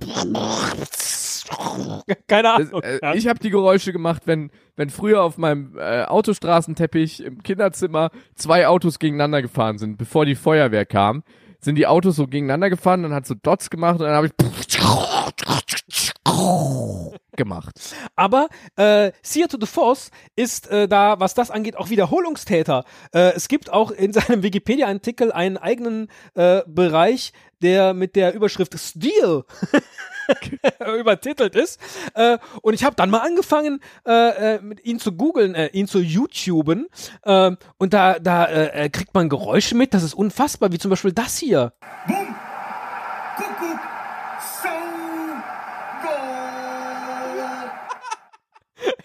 [2.27, 2.81] Keine Das, Ahnung.
[2.83, 3.13] äh, ja.
[3.13, 8.67] Ich habe die Geräusche gemacht, wenn, wenn früher auf meinem äh, Autostraßenteppich im Kinderzimmer zwei
[8.67, 11.23] Autos gegeneinander gefahren sind, bevor die Feuerwehr kam,
[11.59, 14.33] sind die Autos so gegeneinander gefahren und hat so Dots gemacht und dann habe ich
[17.37, 17.95] gemacht.
[18.15, 22.83] Aber äh, Seer to the Force ist äh, da, was das angeht, auch Wiederholungstäter.
[23.13, 28.77] Äh, es gibt auch in seinem Wikipedia-Artikel einen eigenen äh, Bereich, der mit der Überschrift
[28.79, 29.43] Steel
[30.99, 31.79] übertitelt ist.
[32.13, 35.87] Äh, und ich habe dann mal angefangen, äh, äh, mit ihn zu googeln, äh, ihn
[35.87, 36.87] zu YouTuben.
[37.23, 40.89] Äh, und da, da äh, äh, kriegt man Geräusche mit, das ist unfassbar, wie zum
[40.89, 41.73] Beispiel das hier.
[42.07, 42.35] Boom!
[43.37, 43.79] Kuckuck!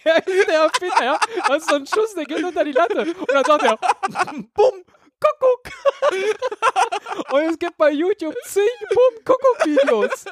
[0.04, 1.18] Er ist der Erfinder, ja.
[1.48, 3.00] Das ist so ein Schuss, der geht unter die Latte.
[3.00, 3.78] Und dann sagt er,
[4.54, 4.84] bumm,
[5.20, 5.72] Kuckuck.
[7.32, 10.24] Und es gibt bei YouTube zig Bumm, Kuckuck-Videos.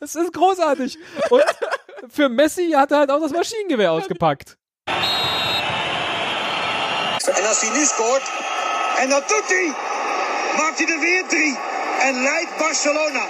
[0.00, 0.98] Das ist großartig.
[1.30, 1.44] Und
[2.08, 4.56] für Messi hat er halt auch das Maschinengewehr ausgepackt.
[7.26, 8.22] Und als hij nu scored,
[9.02, 9.74] und dann tut hij,
[10.56, 11.56] maakt er weer drie
[12.00, 13.26] en leidt Barcelona.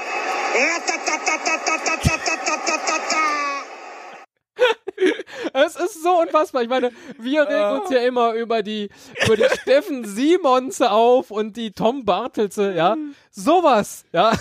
[5.52, 6.62] Es ist so unfassbar.
[6.62, 8.90] Ich meine, wir regen uns ja immer über die,
[9.24, 12.96] über die Steffen Simons auf und die Tom Bartelse, ja.
[13.30, 14.32] Sowas, ja.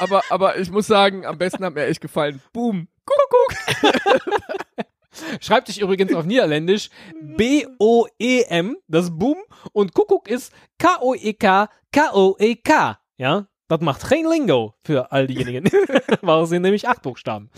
[0.00, 2.40] Aber, aber ich muss sagen, am besten hat mir echt gefallen.
[2.52, 2.88] Boom.
[3.04, 3.92] Kuckuck.
[5.40, 6.88] Schreibt sich übrigens auf Niederländisch
[7.20, 9.36] B-O-E-M, das Boom,
[9.72, 13.46] und Kuckuck ist K-O-E-K, K-O-E-K, ja.
[13.68, 15.64] Das macht kein Lingo für all diejenigen.
[16.22, 17.50] Es sind nämlich acht Buchstaben.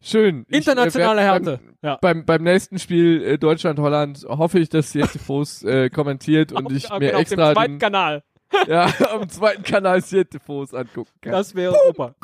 [0.00, 0.44] Schön.
[0.48, 1.58] Ich, äh, Internationale Härte.
[1.62, 1.98] Beim, Ja.
[2.00, 6.90] beim, beim nächsten Spiel äh, Deutschland-Holland hoffe ich, dass Siete Fuß äh, kommentiert und ich
[6.90, 8.22] Auf- mir auf extra dem zweiten den, Kanal.
[8.66, 11.32] Ja, am zweiten Kanal Siete Fuß angucken kann.
[11.32, 12.14] Das wäre super.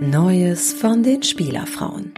[0.00, 2.14] Neues von den Spielerfrauen.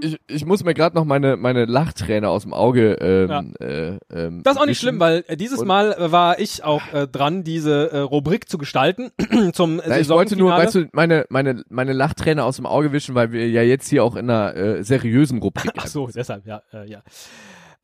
[0.00, 2.94] Ich, ich muss mir gerade noch meine, meine Lachträne aus dem Auge.
[2.94, 6.64] Ähm, äh, ähm, Das ist auch nicht schlimm, weil äh, dieses Und- Mal war ich
[6.64, 9.10] auch äh, dran, diese äh, Rubrik zu gestalten
[9.52, 13.14] zum Na, ich wollte nur, weißt du, meine, meine, meine Lachträne aus dem Auge wischen,
[13.14, 16.62] weil wir ja jetzt hier auch in einer äh, seriösen Rubrik Ach so, deshalb, ja,
[16.72, 17.02] äh, ja.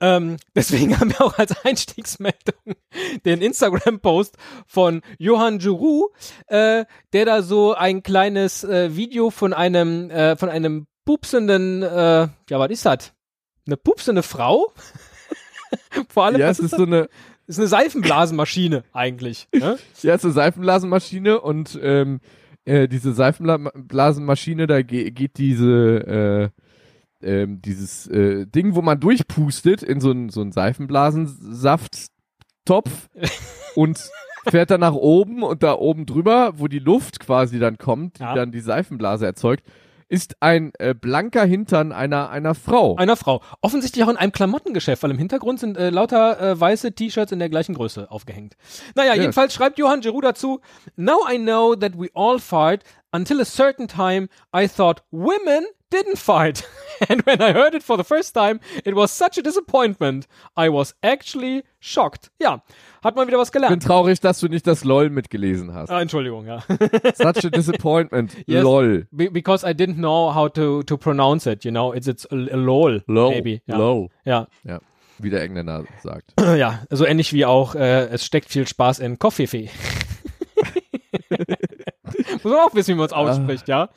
[0.00, 2.74] Ähm, deswegen haben wir auch als Einstiegsmeldung
[3.24, 4.36] den Instagram-Post
[4.66, 6.10] von Johann Giroux,
[6.48, 12.28] äh, der da so ein kleines äh, Video von einem, äh, von einem pupsenden, äh,
[12.50, 13.12] ja, was ist das?
[13.66, 14.72] Eine pupsende Frau?
[16.08, 16.78] Vor allem, Ja, es ist das?
[16.78, 17.08] so eine,
[17.46, 19.48] ist eine Seifenblasenmaschine eigentlich.
[19.54, 19.78] Ne?
[20.02, 22.20] ja, es ist eine Seifenblasenmaschine und ähm,
[22.64, 26.50] äh, diese Seifenblasenmaschine, da ge geht diese,
[27.22, 33.08] äh, ähm, dieses äh, Ding, wo man durchpustet in so einen so einen Seifenblasensafttopf
[33.74, 34.00] und
[34.48, 38.22] fährt dann nach oben und da oben drüber, wo die Luft quasi dann kommt, die
[38.22, 38.34] Ja.
[38.34, 39.64] dann die Seifenblase erzeugt,
[40.12, 42.96] ist ein äh, blanker Hintern einer einer Frau.
[42.96, 43.40] Einer Frau.
[43.62, 47.38] Offensichtlich auch in einem Klamottengeschäft, weil im Hintergrund sind äh, lauter äh, weiße T-Shirts in
[47.38, 48.54] der gleichen Größe aufgehängt.
[48.94, 49.20] Naja, Ja.
[49.22, 50.60] jedenfalls schreibt Johann Giroud dazu,
[50.96, 52.84] Now I know that we all fight.
[53.10, 56.64] Until a certain time, I thought women didn't fight.
[57.08, 60.26] And when I heard it for the first time, it was such a disappointment.
[60.56, 62.30] I was actually shocked.
[62.40, 62.62] Ja,
[63.02, 63.82] hat man wieder was Ich bin gelernt.
[63.82, 65.90] traurig, dass du nicht das LOL mitgelesen hast.
[65.90, 66.60] Ah, Entschuldigung, ja.
[67.14, 68.36] Such a disappointment.
[68.46, 69.06] Yes, LOL.
[69.10, 71.92] be- because I didn't know how to, to pronounce it, you know.
[71.92, 73.30] It's, it's a, a lol, LOL.
[73.30, 73.62] maybe.
[73.66, 73.76] Ja.
[73.78, 74.08] LOL.
[74.24, 74.46] Ja.
[74.62, 74.78] Ja,
[75.18, 76.34] wie der Engländer sagt.
[76.56, 79.70] Ja, so ähnlich wie auch, äh, es steckt viel Spaß in Koffeefee.
[82.32, 83.88] Muss man auch wissen, wie man es ausspricht, ja.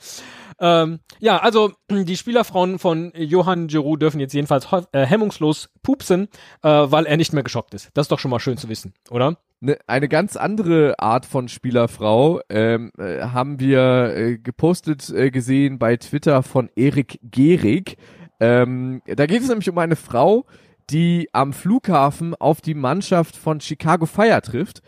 [0.59, 6.29] Ähm, ja, also die Spielerfrauen von Johann Giroud dürfen jetzt jedenfalls äh, hemmungslos pupsen,
[6.63, 7.89] äh, weil er nicht mehr geschockt ist.
[7.93, 9.37] Das ist doch schon mal schön zu wissen, oder?
[9.61, 15.79] Ne, eine ganz andere Art von Spielerfrau ähm, äh, haben wir äh, gepostet äh, gesehen
[15.79, 17.97] bei Twitter von Erik Gehrig.
[18.39, 20.45] Ähm, da geht es nämlich um eine Frau,
[20.89, 24.81] die am Flughafen auf die Mannschaft von Chicago Fire trifft.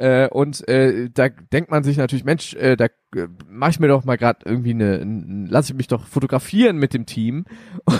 [0.00, 3.88] Äh, und äh, da denkt man sich natürlich, Mensch, äh, da äh, mache ich mir
[3.88, 7.44] doch mal gerade irgendwie eine, n- lass ich mich doch fotografieren mit dem Team.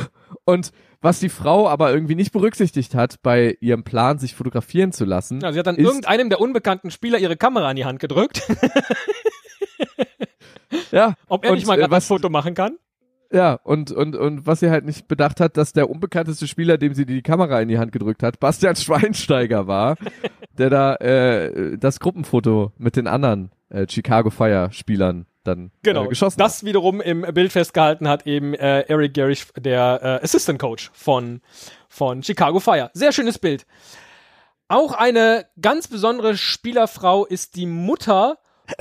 [0.47, 0.73] Und
[1.03, 5.41] was die Frau aber irgendwie nicht berücksichtigt hat bei ihrem Plan, sich fotografieren zu lassen,
[5.41, 8.43] Ja, sie hat dann irgendeinem der unbekannten Spieler ihre Kamera in die Hand gedrückt,
[10.91, 12.77] ja, ob er Und, nicht mal äh, gerade das was- Foto machen kann.
[13.33, 16.95] Ja, und, und, und was sie halt nicht bedacht hat, dass der unbekannteste Spieler, dem
[16.95, 19.97] sie die Kamera in die Hand gedrückt hat, Bastian Schweinsteiger war,
[20.59, 26.09] der da äh, das Gruppenfoto mit den anderen äh, Chicago Fire Spielern dann Genau, äh,
[26.09, 30.91] geschossen das wiederum im Bild festgehalten hat eben äh, Eric Garish, der äh, Assistant Coach
[30.93, 31.41] von,
[31.89, 32.91] von Chicago Fire.
[32.95, 33.65] Sehr schönes Bild.
[34.69, 38.39] Auch eine ganz besondere Spielerfrau ist die Mutter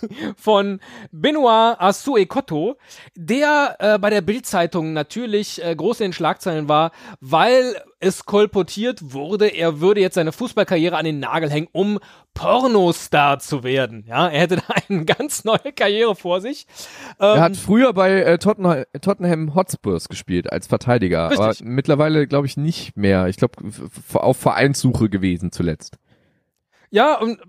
[0.36, 0.80] von
[1.10, 2.76] Benoit Asuekoto,
[3.14, 9.12] der äh, bei der Bildzeitung natürlich äh, groß in den Schlagzeilen war, weil es kolportiert
[9.14, 11.98] wurde, er würde jetzt seine Fußballkarriere an den Nagel hängen, um
[12.34, 14.04] Pornostar zu werden.
[14.06, 16.66] Ja, er hätte da eine ganz neue Karriere vor sich.
[17.18, 21.40] Er Ähm, hat früher bei äh, Tottenham, Tottenham Hotspurs gespielt als Verteidiger, Richtig.
[21.40, 23.26] aber mittlerweile glaube ich nicht mehr.
[23.28, 23.54] Ich glaube
[24.12, 25.96] auf Vereinssuche gewesen zuletzt.
[26.90, 27.40] Ja, und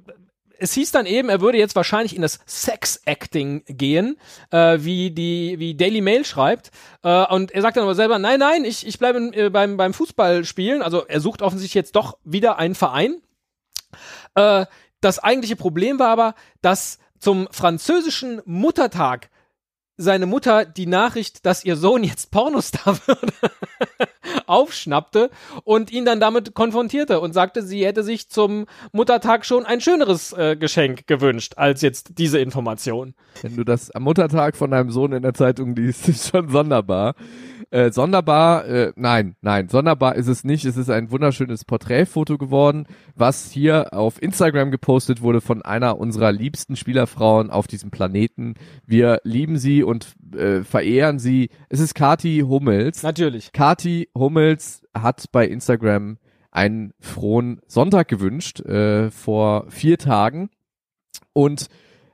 [0.60, 4.18] es hieß dann eben, er würde jetzt wahrscheinlich in das Sex-Acting gehen,
[4.52, 6.72] äh, wie die wie Daily Mail schreibt.
[7.04, 9.94] Äh, und er sagt dann aber selber, nein, nein, ich, ich bleibe äh, beim, beim
[9.94, 10.82] Fußball spielen.
[10.82, 13.22] Also er sucht offensichtlich jetzt doch wieder einen Verein.
[14.36, 14.66] Äh,
[15.02, 19.30] das eigentliche Problem war aber, dass zum französischen Muttertag
[19.98, 23.34] seine Mutter die Nachricht, dass ihr Sohn jetzt Pornostar würde,
[24.46, 25.30] aufschnappte
[25.64, 30.34] und ihn dann damit konfrontierte und sagte, sie hätte sich zum Muttertag schon ein schöneres
[30.34, 33.14] äh, Geschenk gewünscht als jetzt diese Information.
[33.42, 37.16] Wenn du das am Muttertag von deinem Sohn in der Zeitung liest, ist schon sonderbar.
[37.70, 40.64] Äh, sonderbar, äh, nein, nein, sonderbar ist es nicht.
[40.64, 46.32] Es ist ein wunderschönes Porträtfoto geworden, was hier auf Instagram gepostet wurde von einer unserer
[46.32, 48.56] liebsten Spielerfrauen auf diesem Planeten.
[48.86, 51.50] Wir lieben sie und äh, verehren sie.
[51.68, 53.04] Es ist Kati Hummels.
[53.04, 53.52] Natürlich.
[53.52, 56.18] Kati Hummels hat bei Instagram
[56.52, 60.50] einen frohen Sonntag gewünscht äh, vor vier Tagen
[61.34, 61.68] und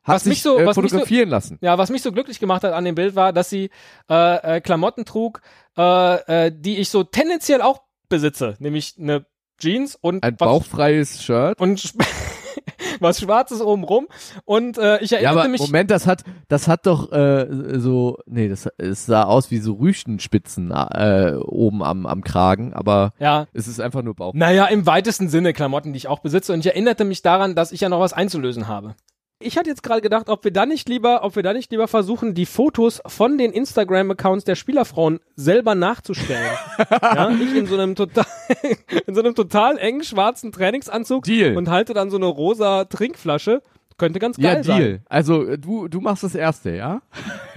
[0.03, 1.57] hat Was sich mich so- äh, was mich so- fotografieren lassen.
[1.61, 3.69] Ja, was mich so glücklich gemacht hat an dem Bild war, dass sie
[4.09, 5.41] äh, äh, Klamotten trug,
[5.77, 9.25] äh, äh, die ich so tendenziell auch besitze, nämlich eine
[9.59, 11.59] Jeans und Ein was, bauchfreies Shirt.
[11.61, 11.93] und
[12.99, 14.07] was Schwarzes oben rum.
[14.45, 15.61] Und äh, ich Ja, erinnerte aber mich.
[15.61, 17.47] Moment, das hat, das hat doch äh,
[17.79, 23.13] so, nee, das es sah aus wie so Rüschenspitzen äh, oben am, am Kragen, aber
[23.19, 23.47] Ja.
[23.53, 24.33] es ist einfach nur Bauch.
[24.33, 26.53] Naja, im weitesten Sinne Klamotten, die ich auch besitze.
[26.53, 28.95] Und ich erinnerte mich daran, dass ich ja noch was einzulösen habe.
[29.39, 31.87] Ich hatte jetzt gerade gedacht, ob wir da nicht lieber, ob wir da nicht lieber
[31.87, 36.51] versuchen, die Fotos von den Instagram-Accounts der Spielerfrauen selber nachzustellen.
[37.01, 38.25] ja, ich in so einem total,
[39.07, 41.57] in so einem total engen schwarzen Trainingsanzug Deal.
[41.57, 43.61] und halte dann so eine rosa Trinkflasche.
[43.97, 44.77] Könnte ganz Ja, geil Deal.
[44.77, 45.01] sein.
[45.07, 47.01] Also äh, du, du machst das erste, ja?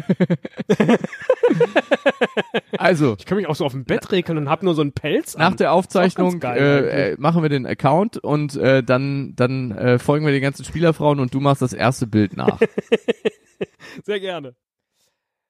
[2.78, 4.92] also, Ich kann mich auch so auf dem Bett regeln und hab nur so einen
[4.92, 5.56] Pelz nach an.
[5.56, 10.32] der Aufzeichnung äh, äh, machen wir den Account und äh, dann, dann äh, folgen wir
[10.32, 12.58] den ganzen Spielerfrauen und du machst das erste Bild nach.
[14.04, 14.54] Sehr gerne.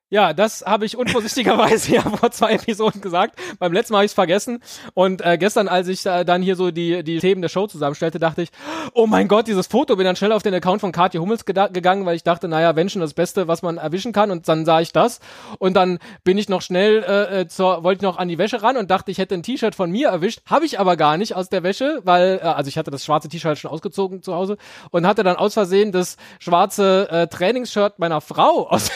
[0.08, 3.36] Ja, das habe ich unvorsichtigerweise ja vor zwei Episoden gesagt.
[3.58, 4.62] Beim letzten Mal habe ich es vergessen.
[4.94, 8.20] Und äh, gestern, als ich äh, dann hier so die, die Themen der Show zusammenstellte,
[8.20, 8.50] dachte ich,
[8.94, 9.96] oh mein Gott, dieses Foto.
[9.96, 12.88] Bin dann schnell auf den Account von Katja Hummels gegangen, weil ich dachte, naja, wenn
[12.88, 14.30] schon das Beste, was man erwischen kann.
[14.30, 15.18] Und dann sah ich das.
[15.58, 18.62] Und dann bin ich noch schnell, äh, äh, zur, wollte ich noch an die Wäsche
[18.62, 20.42] ran und dachte, ich hätte ein T-Shirt von mir erwischt.
[20.46, 23.28] Habe ich aber gar nicht aus der Wäsche, weil, äh, also ich hatte das schwarze
[23.28, 24.56] T-Shirt schon ausgezogen zu Hause
[24.92, 28.92] und hatte dann aus Versehen das schwarze äh, Trainingsshirt meiner Frau aus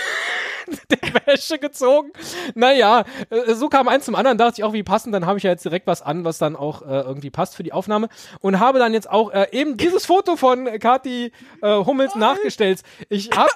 [0.90, 2.10] der Wäsche gezogen.
[2.54, 5.44] Naja, äh, so kam eins zum anderen, dachte ich auch, wie passend, dann habe ich
[5.44, 8.08] ja jetzt direkt was an, was dann auch äh, irgendwie passt für die Aufnahme
[8.40, 12.82] und habe dann jetzt auch äh, eben dieses Foto von Kati äh, Hummels nachgestellt.
[13.08, 13.48] Ich hab,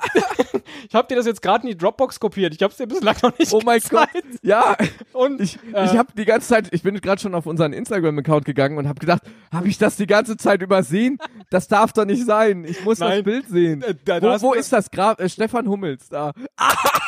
[0.89, 2.55] ich hab dir das jetzt gerade in die Dropbox kopiert.
[2.55, 4.09] Ich habe es dir bislang noch nicht Oh mein Gott.
[4.43, 4.77] Ja,
[5.13, 8.45] Und ich, äh, ich habe die ganze Zeit, ich bin gerade schon auf unseren Instagram-Account
[8.45, 11.19] gegangen und habe gedacht, habe ich das die ganze Zeit übersehen?
[11.51, 12.65] Das darf doch nicht sein.
[12.65, 13.25] Ich muss das Nein.
[13.25, 13.83] Bild sehen.
[13.83, 14.91] Äh, da- da wo wo ist das?
[14.91, 16.33] Grab Stefan Hummels da.
[16.57, 16.73] Ah,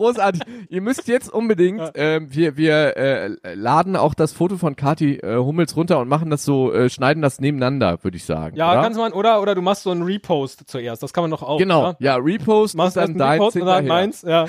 [0.00, 0.42] großartig.
[0.68, 5.36] Ihr müsst jetzt unbedingt, ähm, wir, wir äh, laden auch das Foto von Kati äh,
[5.36, 8.56] Hummels runter und machen das so, äh, schneiden das nebeneinander, würde ich sagen.
[8.56, 8.82] ja, oder?
[8.82, 11.02] kannst du mal, oder, oder du machst so einen Repost zuerst.
[11.02, 11.58] Das kann man doch auch.
[11.58, 11.96] Genau, Oder?
[12.00, 14.46] ja, Repost Machst dann dein Repost und dann meins, ja.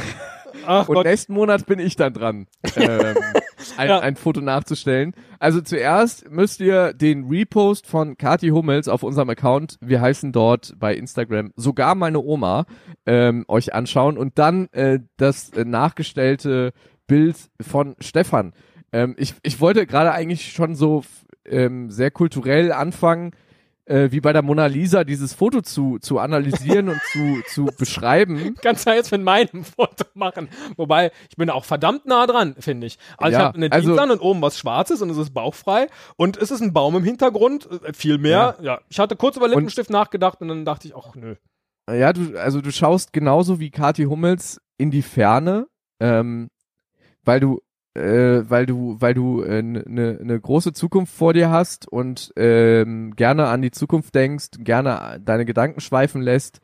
[0.65, 1.05] Ach Und Gott.
[1.05, 3.15] nächsten Monat bin ich dann dran, ähm,
[3.77, 3.99] ein, Ja.
[3.99, 5.13] ein Foto nachzustellen.
[5.39, 10.73] Also zuerst müsst ihr den Repost von Kati Hummels auf unserem Account, wir heißen dort
[10.77, 12.65] bei Instagram sogar meine Oma,
[13.05, 16.73] ähm, euch anschauen und dann äh, das äh, nachgestellte
[17.07, 18.53] Bild von Stefan.
[18.93, 21.03] Ähm, ich, ich wollte gerade eigentlich schon so
[21.45, 23.31] ähm, sehr kulturell anfangen,
[23.85, 28.55] äh, wie bei der Mona Lisa, dieses Foto zu, zu analysieren und zu, zu beschreiben.
[28.61, 30.49] kannst du ja jetzt mit meinem Foto machen.
[30.77, 32.97] Wobei, ich bin auch verdammt nah dran, finde ich.
[33.17, 35.87] Also Ja, ich habe eine also- an und oben was Schwarzes und es ist bauchfrei
[36.15, 38.57] und es ist ein Baum im Hintergrund, äh, viel mehr.
[38.61, 38.79] Ja.
[38.89, 41.35] ich hatte kurz über Lippenstift nachgedacht und dann dachte ich, ach nö.
[41.89, 45.67] Ja, du, also du schaust genauso wie Kathi Hummels in die Ferne,
[45.99, 46.49] ähm,
[47.23, 47.59] weil du,
[47.93, 52.31] äh, weil du, weil du eine äh, ne, ne große Zukunft vor dir hast und
[52.37, 56.61] ähm, gerne an die Zukunft denkst, gerne deine Gedanken schweifen lässt.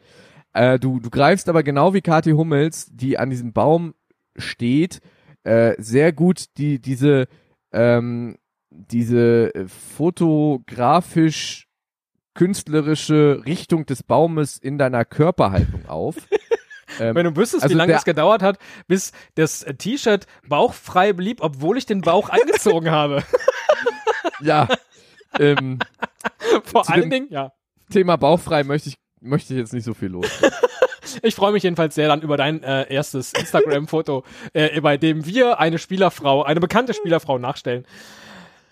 [0.54, 3.94] Äh, du, du greifst aber genau wie Kathi Hummels, die an diesem Baum
[4.38, 5.02] steht,
[5.44, 7.28] äh, sehr gut die diese
[7.72, 8.38] ähm,
[8.70, 11.68] diese äh, fotografisch
[12.34, 16.16] künstlerische Richtung des Baumes in deiner Körperhaltung auf.
[17.00, 21.14] Ähm, Wenn du wüsstest, also wie lange es gedauert hat, bis das äh, T-Shirt bauchfrei
[21.14, 23.24] blieb, obwohl ich den Bauch angezogen habe.
[24.40, 24.68] Ja.
[25.40, 25.80] ähm,
[26.64, 27.54] Vor allen Dingen, ja.
[27.92, 30.28] Thema bauchfrei möchte ich möchte ich jetzt nicht so viel los.
[31.24, 34.24] Ich freue mich jedenfalls sehr dann über dein äh, erstes Instagram-Foto,
[34.54, 37.86] äh, bei dem wir eine Spielerfrau, eine bekannte Spielerfrau nachstellen.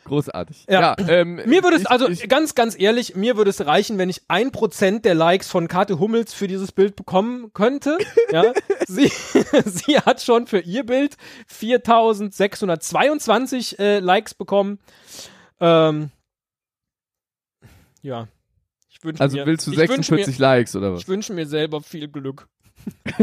[0.06, 0.66] Großartig.
[0.70, 0.96] Ja.
[1.08, 4.22] ähm, Mir würde es, also ich, ganz, ganz ehrlich, mir würde es reichen, wenn ich
[4.28, 7.98] ein Prozent der Likes von Kate Hummels für dieses Bild bekommen könnte.
[8.32, 8.54] Ja,
[8.88, 9.08] sie,
[9.66, 11.16] sie hat schon für ihr Bild
[11.48, 14.80] 4622 äh, Likes bekommen.
[15.60, 16.10] Ähm,
[18.02, 18.28] ja.
[18.90, 21.02] Ich wünsche also mir, willst du ich wünsche 46 mir, Likes oder was?
[21.02, 22.48] Ich wünsche mir selber viel Glück.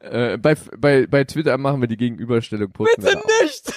[0.00, 2.72] äh, bei, bei, bei Twitter machen wir die Gegenüberstellung.
[2.72, 3.72] posten Bitte nicht!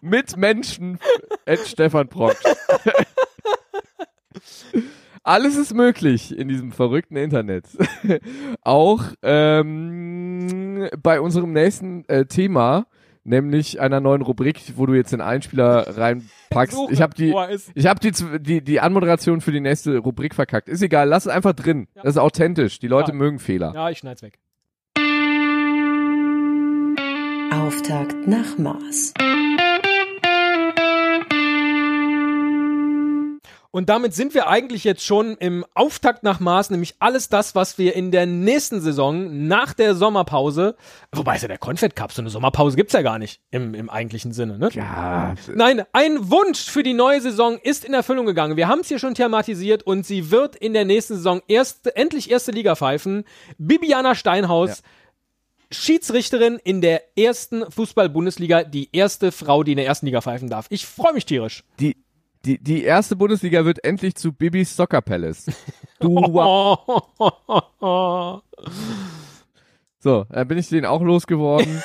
[0.00, 0.98] Mit Menschen.
[1.44, 2.36] Ed Stefan Brock.
[5.22, 7.64] Alles ist möglich in diesem verrückten Internet.
[8.62, 12.86] Auch ähm, bei unserem nächsten äh, Thema,
[13.24, 16.74] nämlich einer neuen Rubrik, wo du jetzt den Einspieler reinpackst.
[16.76, 17.34] Suche, Ich habe die,
[17.74, 20.68] ich habe die, die, die Anmoderation für die nächste Rubrik verkackt.
[20.68, 21.88] Ist egal, lass es einfach drin.
[21.94, 22.78] Das ist authentisch.
[22.78, 23.16] Die Leute Ja.
[23.18, 23.72] mögen Fehler.
[23.74, 24.38] Ja, ich schneid's weg.
[27.52, 29.14] Auftakt nach Mars.
[33.70, 37.78] Und damit sind wir eigentlich jetzt schon im Auftakt nach Maß, nämlich alles das, was
[37.78, 40.76] wir in der nächsten Saison nach der Sommerpause,
[41.12, 43.88] wobei es ja der Confed Cup, so eine Sommerpause gibt's ja gar nicht im, im
[43.88, 44.70] eigentlichen Sinne, ne?
[44.72, 48.56] Ja, Nein, ein Wunsch für die neue Saison ist in Erfüllung gegangen.
[48.56, 52.30] Wir haben es hier schon thematisiert und sie wird in der nächsten Saison erste, endlich
[52.30, 53.24] erste Liga pfeifen.
[53.58, 54.82] Bibiana Steinhaus,
[55.70, 60.66] Schiedsrichterin in der ersten Fußball-Bundesliga, die erste Frau, die in der ersten Liga pfeifen darf.
[60.70, 61.64] Ich freue mich tierisch.
[61.78, 61.96] die
[62.44, 65.46] Die, die erste Bundesliga wird endlich zu Bibis Soccer Palace.
[66.00, 66.14] Du,
[69.98, 71.82] so, dann bin ich den auch losgeworden.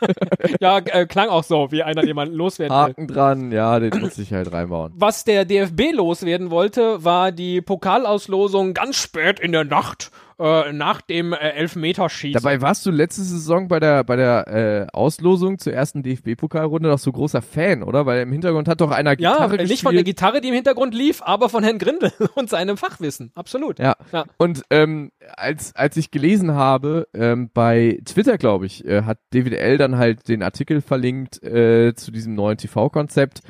[0.60, 2.82] ja, äh, klang auch so, wie einer jemanden loswerden will.
[2.82, 4.92] Haken dran, ja, den muss ich halt reinbauen.
[4.96, 10.10] Was der DFB loswerden wollte, war die Pokalauslosung ganz spät in der Nacht
[10.40, 12.40] äh, nach dem äh, Elfmeterschießen.
[12.40, 16.98] Dabei warst du letzte Saison bei der bei der äh, Auslosung zur ersten DFB-Pokalrunde doch
[16.98, 18.06] so großer Fan, oder?
[18.06, 19.80] Weil im Hintergrund hat doch einer ja, Gitarre nicht gespielt.
[19.80, 23.32] von der Gitarre, die im Hintergrund lief, aber von Herrn Grindel und seinem Fachwissen.
[23.34, 23.78] Absolut.
[23.78, 23.96] Ja.
[24.12, 24.24] Ja.
[24.38, 29.54] Und ähm, als, als ich gelesen habe, ähm, bei Twitter, glaube ich, äh, hat David
[29.54, 29.76] L.
[29.78, 33.42] dann halt den Artikel verlinkt äh, zu diesem neuen TV-Konzept.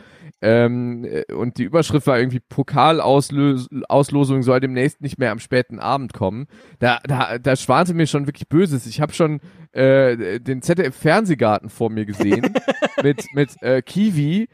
[0.43, 6.12] Ähm, äh, und die Überschrift war irgendwie Pokalauslosung soll demnächst nicht mehr am späten Abend
[6.12, 6.47] kommen.
[6.78, 8.86] Da, da, da schwante mir schon wirklich Böses.
[8.86, 9.41] Ich habe schon
[9.72, 12.55] äh, den ZDF-Fernsehgarten vor mir gesehen
[13.03, 14.49] mit, mit äh, Kiwi,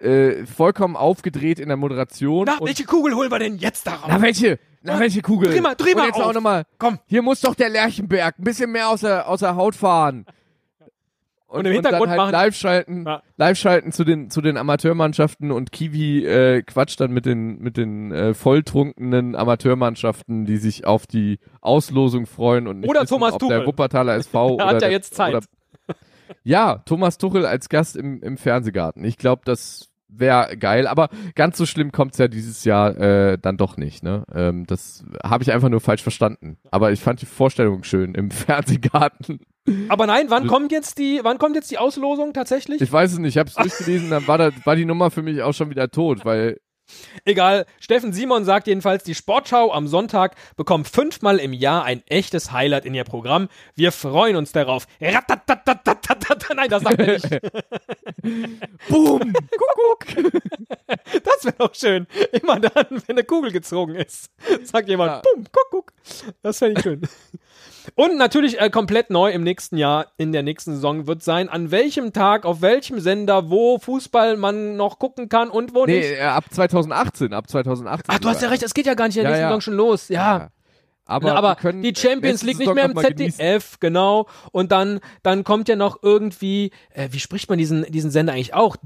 [0.00, 2.44] äh, vollkommen aufgedreht in der Moderation.
[2.46, 4.08] Na, und- welche Kugel holen wir denn jetzt darauf?
[4.08, 4.58] na, welche?
[4.82, 5.50] Na, welche Kugel?
[5.50, 6.26] Dreh mal, dreh Und mal jetzt auf.
[6.26, 6.62] auch nochmal.
[6.78, 6.98] Komm.
[7.06, 10.24] Hier muss doch der Lerchenberg ein bisschen mehr aus der, aus der Haut fahren.
[11.48, 13.22] Und im Hintergrund dann halt machen- live schalten, Ja.
[13.38, 17.76] live schalten zu den, zu den Amateurmannschaften und Kiwi äh, quatscht dann mit den, mit
[17.76, 23.32] den äh, volltrunkenen Amateurmannschaften, die sich auf die Auslosung freuen und nicht Oder wissen, Thomas
[23.34, 23.58] ob Tuchel.
[23.60, 25.34] der Wuppertaler SV Er oder hat ja der, jetzt Zeit.
[25.34, 25.44] Oder,
[26.44, 29.02] ja, Thomas Tuchel als Gast im, im Fernsehgarten.
[29.04, 33.56] Ich glaube, das wäre geil, aber ganz so schlimm kommt's ja dieses Jahr äh, dann
[33.56, 34.02] doch nicht.
[34.02, 34.24] Ne?
[34.34, 36.58] Ähm, das habe ich einfach nur falsch verstanden.
[36.70, 39.40] Aber ich fand die Vorstellung schön im Fernsehgarten.
[39.88, 42.80] Aber nein, wann kommt jetzt die, wann kommt jetzt die Auslosung tatsächlich?
[42.80, 45.22] Ich weiß es nicht, ich habe es durchgelesen, dann war, da, war die Nummer für
[45.22, 46.58] mich auch schon wieder tot, weil
[47.24, 52.52] Egal, Steffen Simon sagt jedenfalls, die Sportschau am Sonntag bekommt fünfmal im Jahr ein echtes
[52.52, 53.48] Highlight in ihr Programm.
[53.74, 54.86] Wir freuen uns darauf.
[55.00, 57.28] Nein, das sagt er nicht.
[58.88, 59.32] Boom!
[59.32, 60.32] Kuckuck!
[61.22, 62.06] Das wäre doch schön.
[62.32, 64.30] Immer dann, wenn eine Kugel gezogen ist,
[64.64, 65.22] sagt jemand, ja.
[65.22, 65.92] Boom, Kuckuck.
[66.42, 67.02] Das fände ich schön.
[67.94, 71.70] Und natürlich äh, komplett neu im nächsten Jahr, in der nächsten Saison wird sein, an
[71.70, 76.12] welchem Tag, auf welchem Sender, wo Fußball man noch gucken kann und wo Nee, nicht.
[76.18, 78.04] äh, ab 2018, ab 2018.
[78.14, 79.48] Ach, du hast ja recht, es geht ja gar nicht in der Ja, nächsten ja.
[79.48, 80.08] Saison schon los.
[80.08, 80.48] Ja.
[81.10, 83.38] Aber, Na, aber die Champions letzte League nicht mehr im mal genießen.
[83.38, 84.26] ZDF, genau.
[84.52, 88.52] Und dann, dann kommt ja noch irgendwie, äh, wie spricht man diesen, diesen Sender eigentlich
[88.52, 88.76] auch?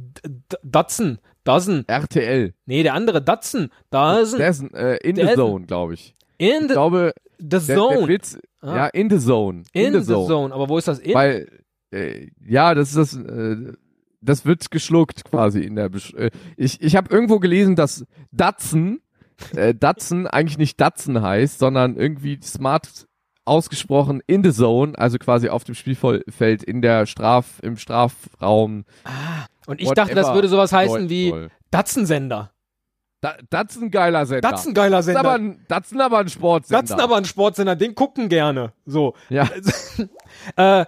[0.62, 1.84] Datsen, Dozen.
[1.88, 2.54] RTL.
[2.66, 4.38] Nee, der andere, Datsen, Dozen.
[4.38, 5.34] Dessen, äh, in the.
[5.34, 6.14] Zone, glaube ich.
[6.38, 7.12] In Ich the, glaube,
[7.50, 7.98] the Zone.
[7.98, 8.76] der Witz, Ah.
[8.76, 9.64] ja, in the Zone.
[9.72, 10.54] in, the, zone.
[10.54, 11.14] Aber wo ist das in?
[11.14, 11.48] Weil,
[11.92, 13.72] äh, ja, das ist das, äh,
[14.20, 19.00] das wird geschluckt quasi in der, Besch äh, ich, ich habe irgendwo gelesen, dass Datsen,
[19.56, 23.08] äh, Datsen eigentlich nicht Datsen heißt, sondern irgendwie smart
[23.44, 28.84] ausgesprochen in the zone, also quasi auf dem Spielfeld in der Straf, im Strafraum.
[29.66, 31.34] Und ich dachte, das würde sowas heißen wie
[33.22, 33.32] soll.
[33.50, 33.50] Datsen-Sender.
[33.50, 34.50] Da, Datsen geiler Sender.
[34.50, 35.52] Datsen geiler Das ist aber Sender.
[35.52, 36.82] ein, Datsen aber ein Sportsender.
[36.82, 38.72] Datsen aber ein Sportsender, den gucken gerne.
[38.84, 39.14] So.
[39.28, 39.48] Ja.
[40.56, 40.84] äh, äh,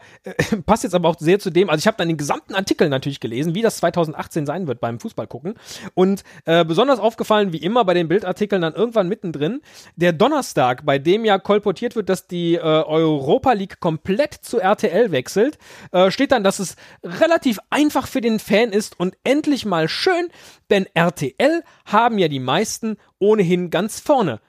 [0.67, 3.21] passt jetzt aber auch sehr zu dem, also ich habe dann den gesamten Artikel natürlich
[3.21, 5.55] gelesen, wie das 2018 sein wird beim Fußball gucken.
[5.95, 9.61] Und äh, besonders aufgefallen, wie immer bei den Bildartikeln dann irgendwann mittendrin,
[9.97, 15.13] der Donnerstag, bei dem ja kolportiert wird, dass die äh, Europa League komplett zu RTL
[15.13, 15.59] wechselt,
[15.93, 20.29] äh, steht dann, dass es relativ einfach für den Fan ist und endlich mal schön,
[20.71, 24.41] denn RTL haben ja die meisten ohnehin ganz vorne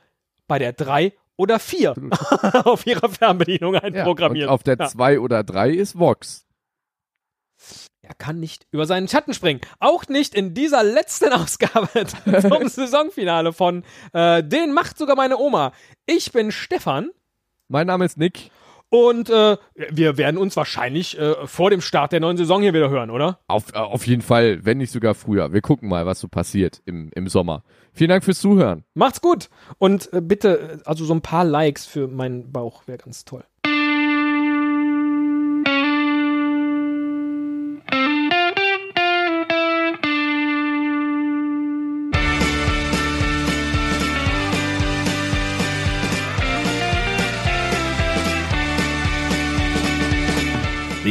[0.48, 1.96] bei der 3 oder 4
[2.66, 4.48] auf ihrer Fernbedienung ja, einprogrammiert.
[4.48, 4.88] und auf der Ja.
[4.88, 6.46] 2 oder 3 ist Vox.
[8.02, 9.62] Er kann nicht über seinen Schatten springen.
[9.80, 12.22] Auch nicht in dieser letzten Ausgabe zum
[12.70, 15.72] Saisonfinale von äh, Den macht sogar meine Oma.
[16.06, 17.10] Ich bin Stefan
[17.68, 18.52] Mein Name ist Nick.
[18.96, 19.58] Und äh,
[19.90, 23.40] wir werden uns wahrscheinlich äh, vor dem Start der neuen Saison hier wieder hören, oder?
[23.48, 25.54] Auf, äh, auf jeden Fall, wenn nicht sogar früher.
[25.54, 27.64] Wir gucken mal, was so passiert im, im Sommer.
[27.94, 28.84] Vielen Dank fürs Zuhören.
[28.94, 32.98] Macht's gut und äh, bitte, äh, also so ein paar Likes für meinen Bauch wäre
[32.98, 33.44] ganz toll.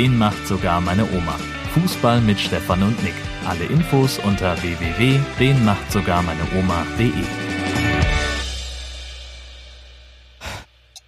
[0.05, 1.39] Den macht sogar meine Oma.
[1.73, 3.15] Fußball mit Stefan und Nick.
[3.49, 7.11] Alle Infos unter www.denmachtsogarmeineoma.de.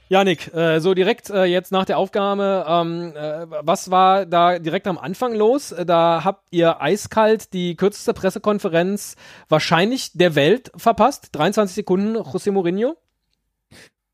[0.08, 4.86] Janik, äh, so direkt äh, jetzt nach der Aufgabe, ähm, äh, was war da direkt
[4.86, 5.72] am Anfang los?
[5.72, 9.16] Äh, Da habt ihr eiskalt die kürzeste Pressekonferenz
[9.50, 11.28] wahrscheinlich der Welt verpasst.
[11.32, 12.96] 23 Sekunden, José Mourinho.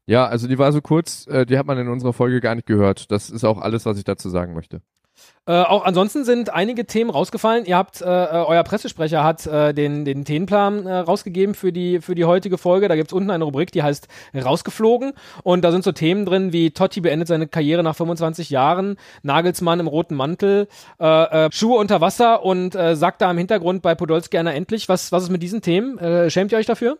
[0.07, 2.67] Ja, also die war so kurz, äh, die hat man in unserer Folge gar nicht
[2.67, 3.11] gehört.
[3.11, 4.83] Das ist auch alles, was ich dazu sagen möchte.
[5.45, 7.65] Äh, auch ansonsten sind einige Themen rausgefallen.
[7.65, 12.15] Ihr habt, äh, euer Pressesprecher hat äh, den, den Themenplan äh, rausgegeben für die, für
[12.15, 12.87] die heutige Folge.
[12.89, 15.13] Da gibt's unten eine Rubrik, die heißt Rausgeflogen.
[15.43, 19.81] Und da sind so Themen drin wie Totti beendet seine Karriere nach 25 Jahren, Nagelsmann
[19.81, 20.69] im roten Mantel,
[21.01, 24.89] äh, äh, Schuhe unter Wasser und sagt da im Hintergrund bei Podolski einer endlich.
[24.89, 26.31] Was, was ist mit diesen Themen?
[26.31, 26.99] Schämt ihr euch dafür?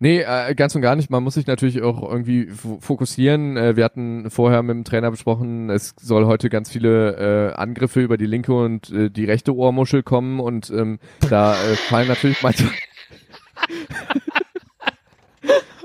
[0.00, 1.10] Nee, äh, ganz und gar nicht.
[1.10, 3.56] Man muss sich natürlich auch irgendwie fokussieren.
[3.56, 8.00] Äh, wir hatten vorher mit dem Trainer besprochen, es soll heute ganz viele äh, Angriffe
[8.00, 12.40] über die linke und äh, die rechte Ohrmuschel kommen und ähm, da äh, fallen natürlich
[12.42, 12.70] manchmal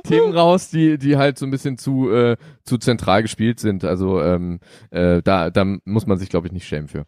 [0.03, 3.83] Themen raus, die die halt so ein bisschen zu äh, zu zentral gespielt sind.
[3.83, 4.59] Also ähm,
[4.91, 7.05] äh, da da muss man sich glaube ich nicht schämen für.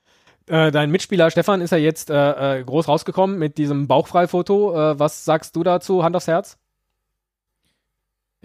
[0.48, 4.74] Äh, dein Mitspieler Stefan ist ja jetzt äh, äh, groß rausgekommen mit diesem Bauchfrei-Foto.
[4.74, 6.04] Äh, was sagst du dazu?
[6.04, 6.58] Hand aufs Herz?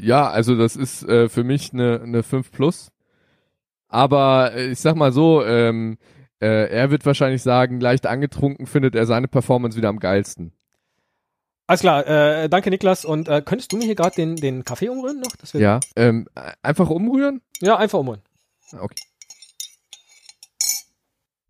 [0.00, 2.90] Ja, also das ist äh, für mich eine eine 5 plus.
[3.88, 5.98] Aber äh, ich sag mal so, ähm,
[6.40, 10.52] äh, er wird wahrscheinlich sagen, leicht angetrunken findet er seine Performance wieder am geilsten.
[11.66, 13.04] Alles klar, äh, danke Niklas.
[13.04, 15.30] Und äh, könntest du mir hier gerade den, den Kaffee umrühren noch?
[15.52, 16.26] Ja, ähm,
[16.62, 17.42] einfach umrühren?
[17.60, 18.22] Ja, einfach umrühren.
[18.72, 19.04] Okay.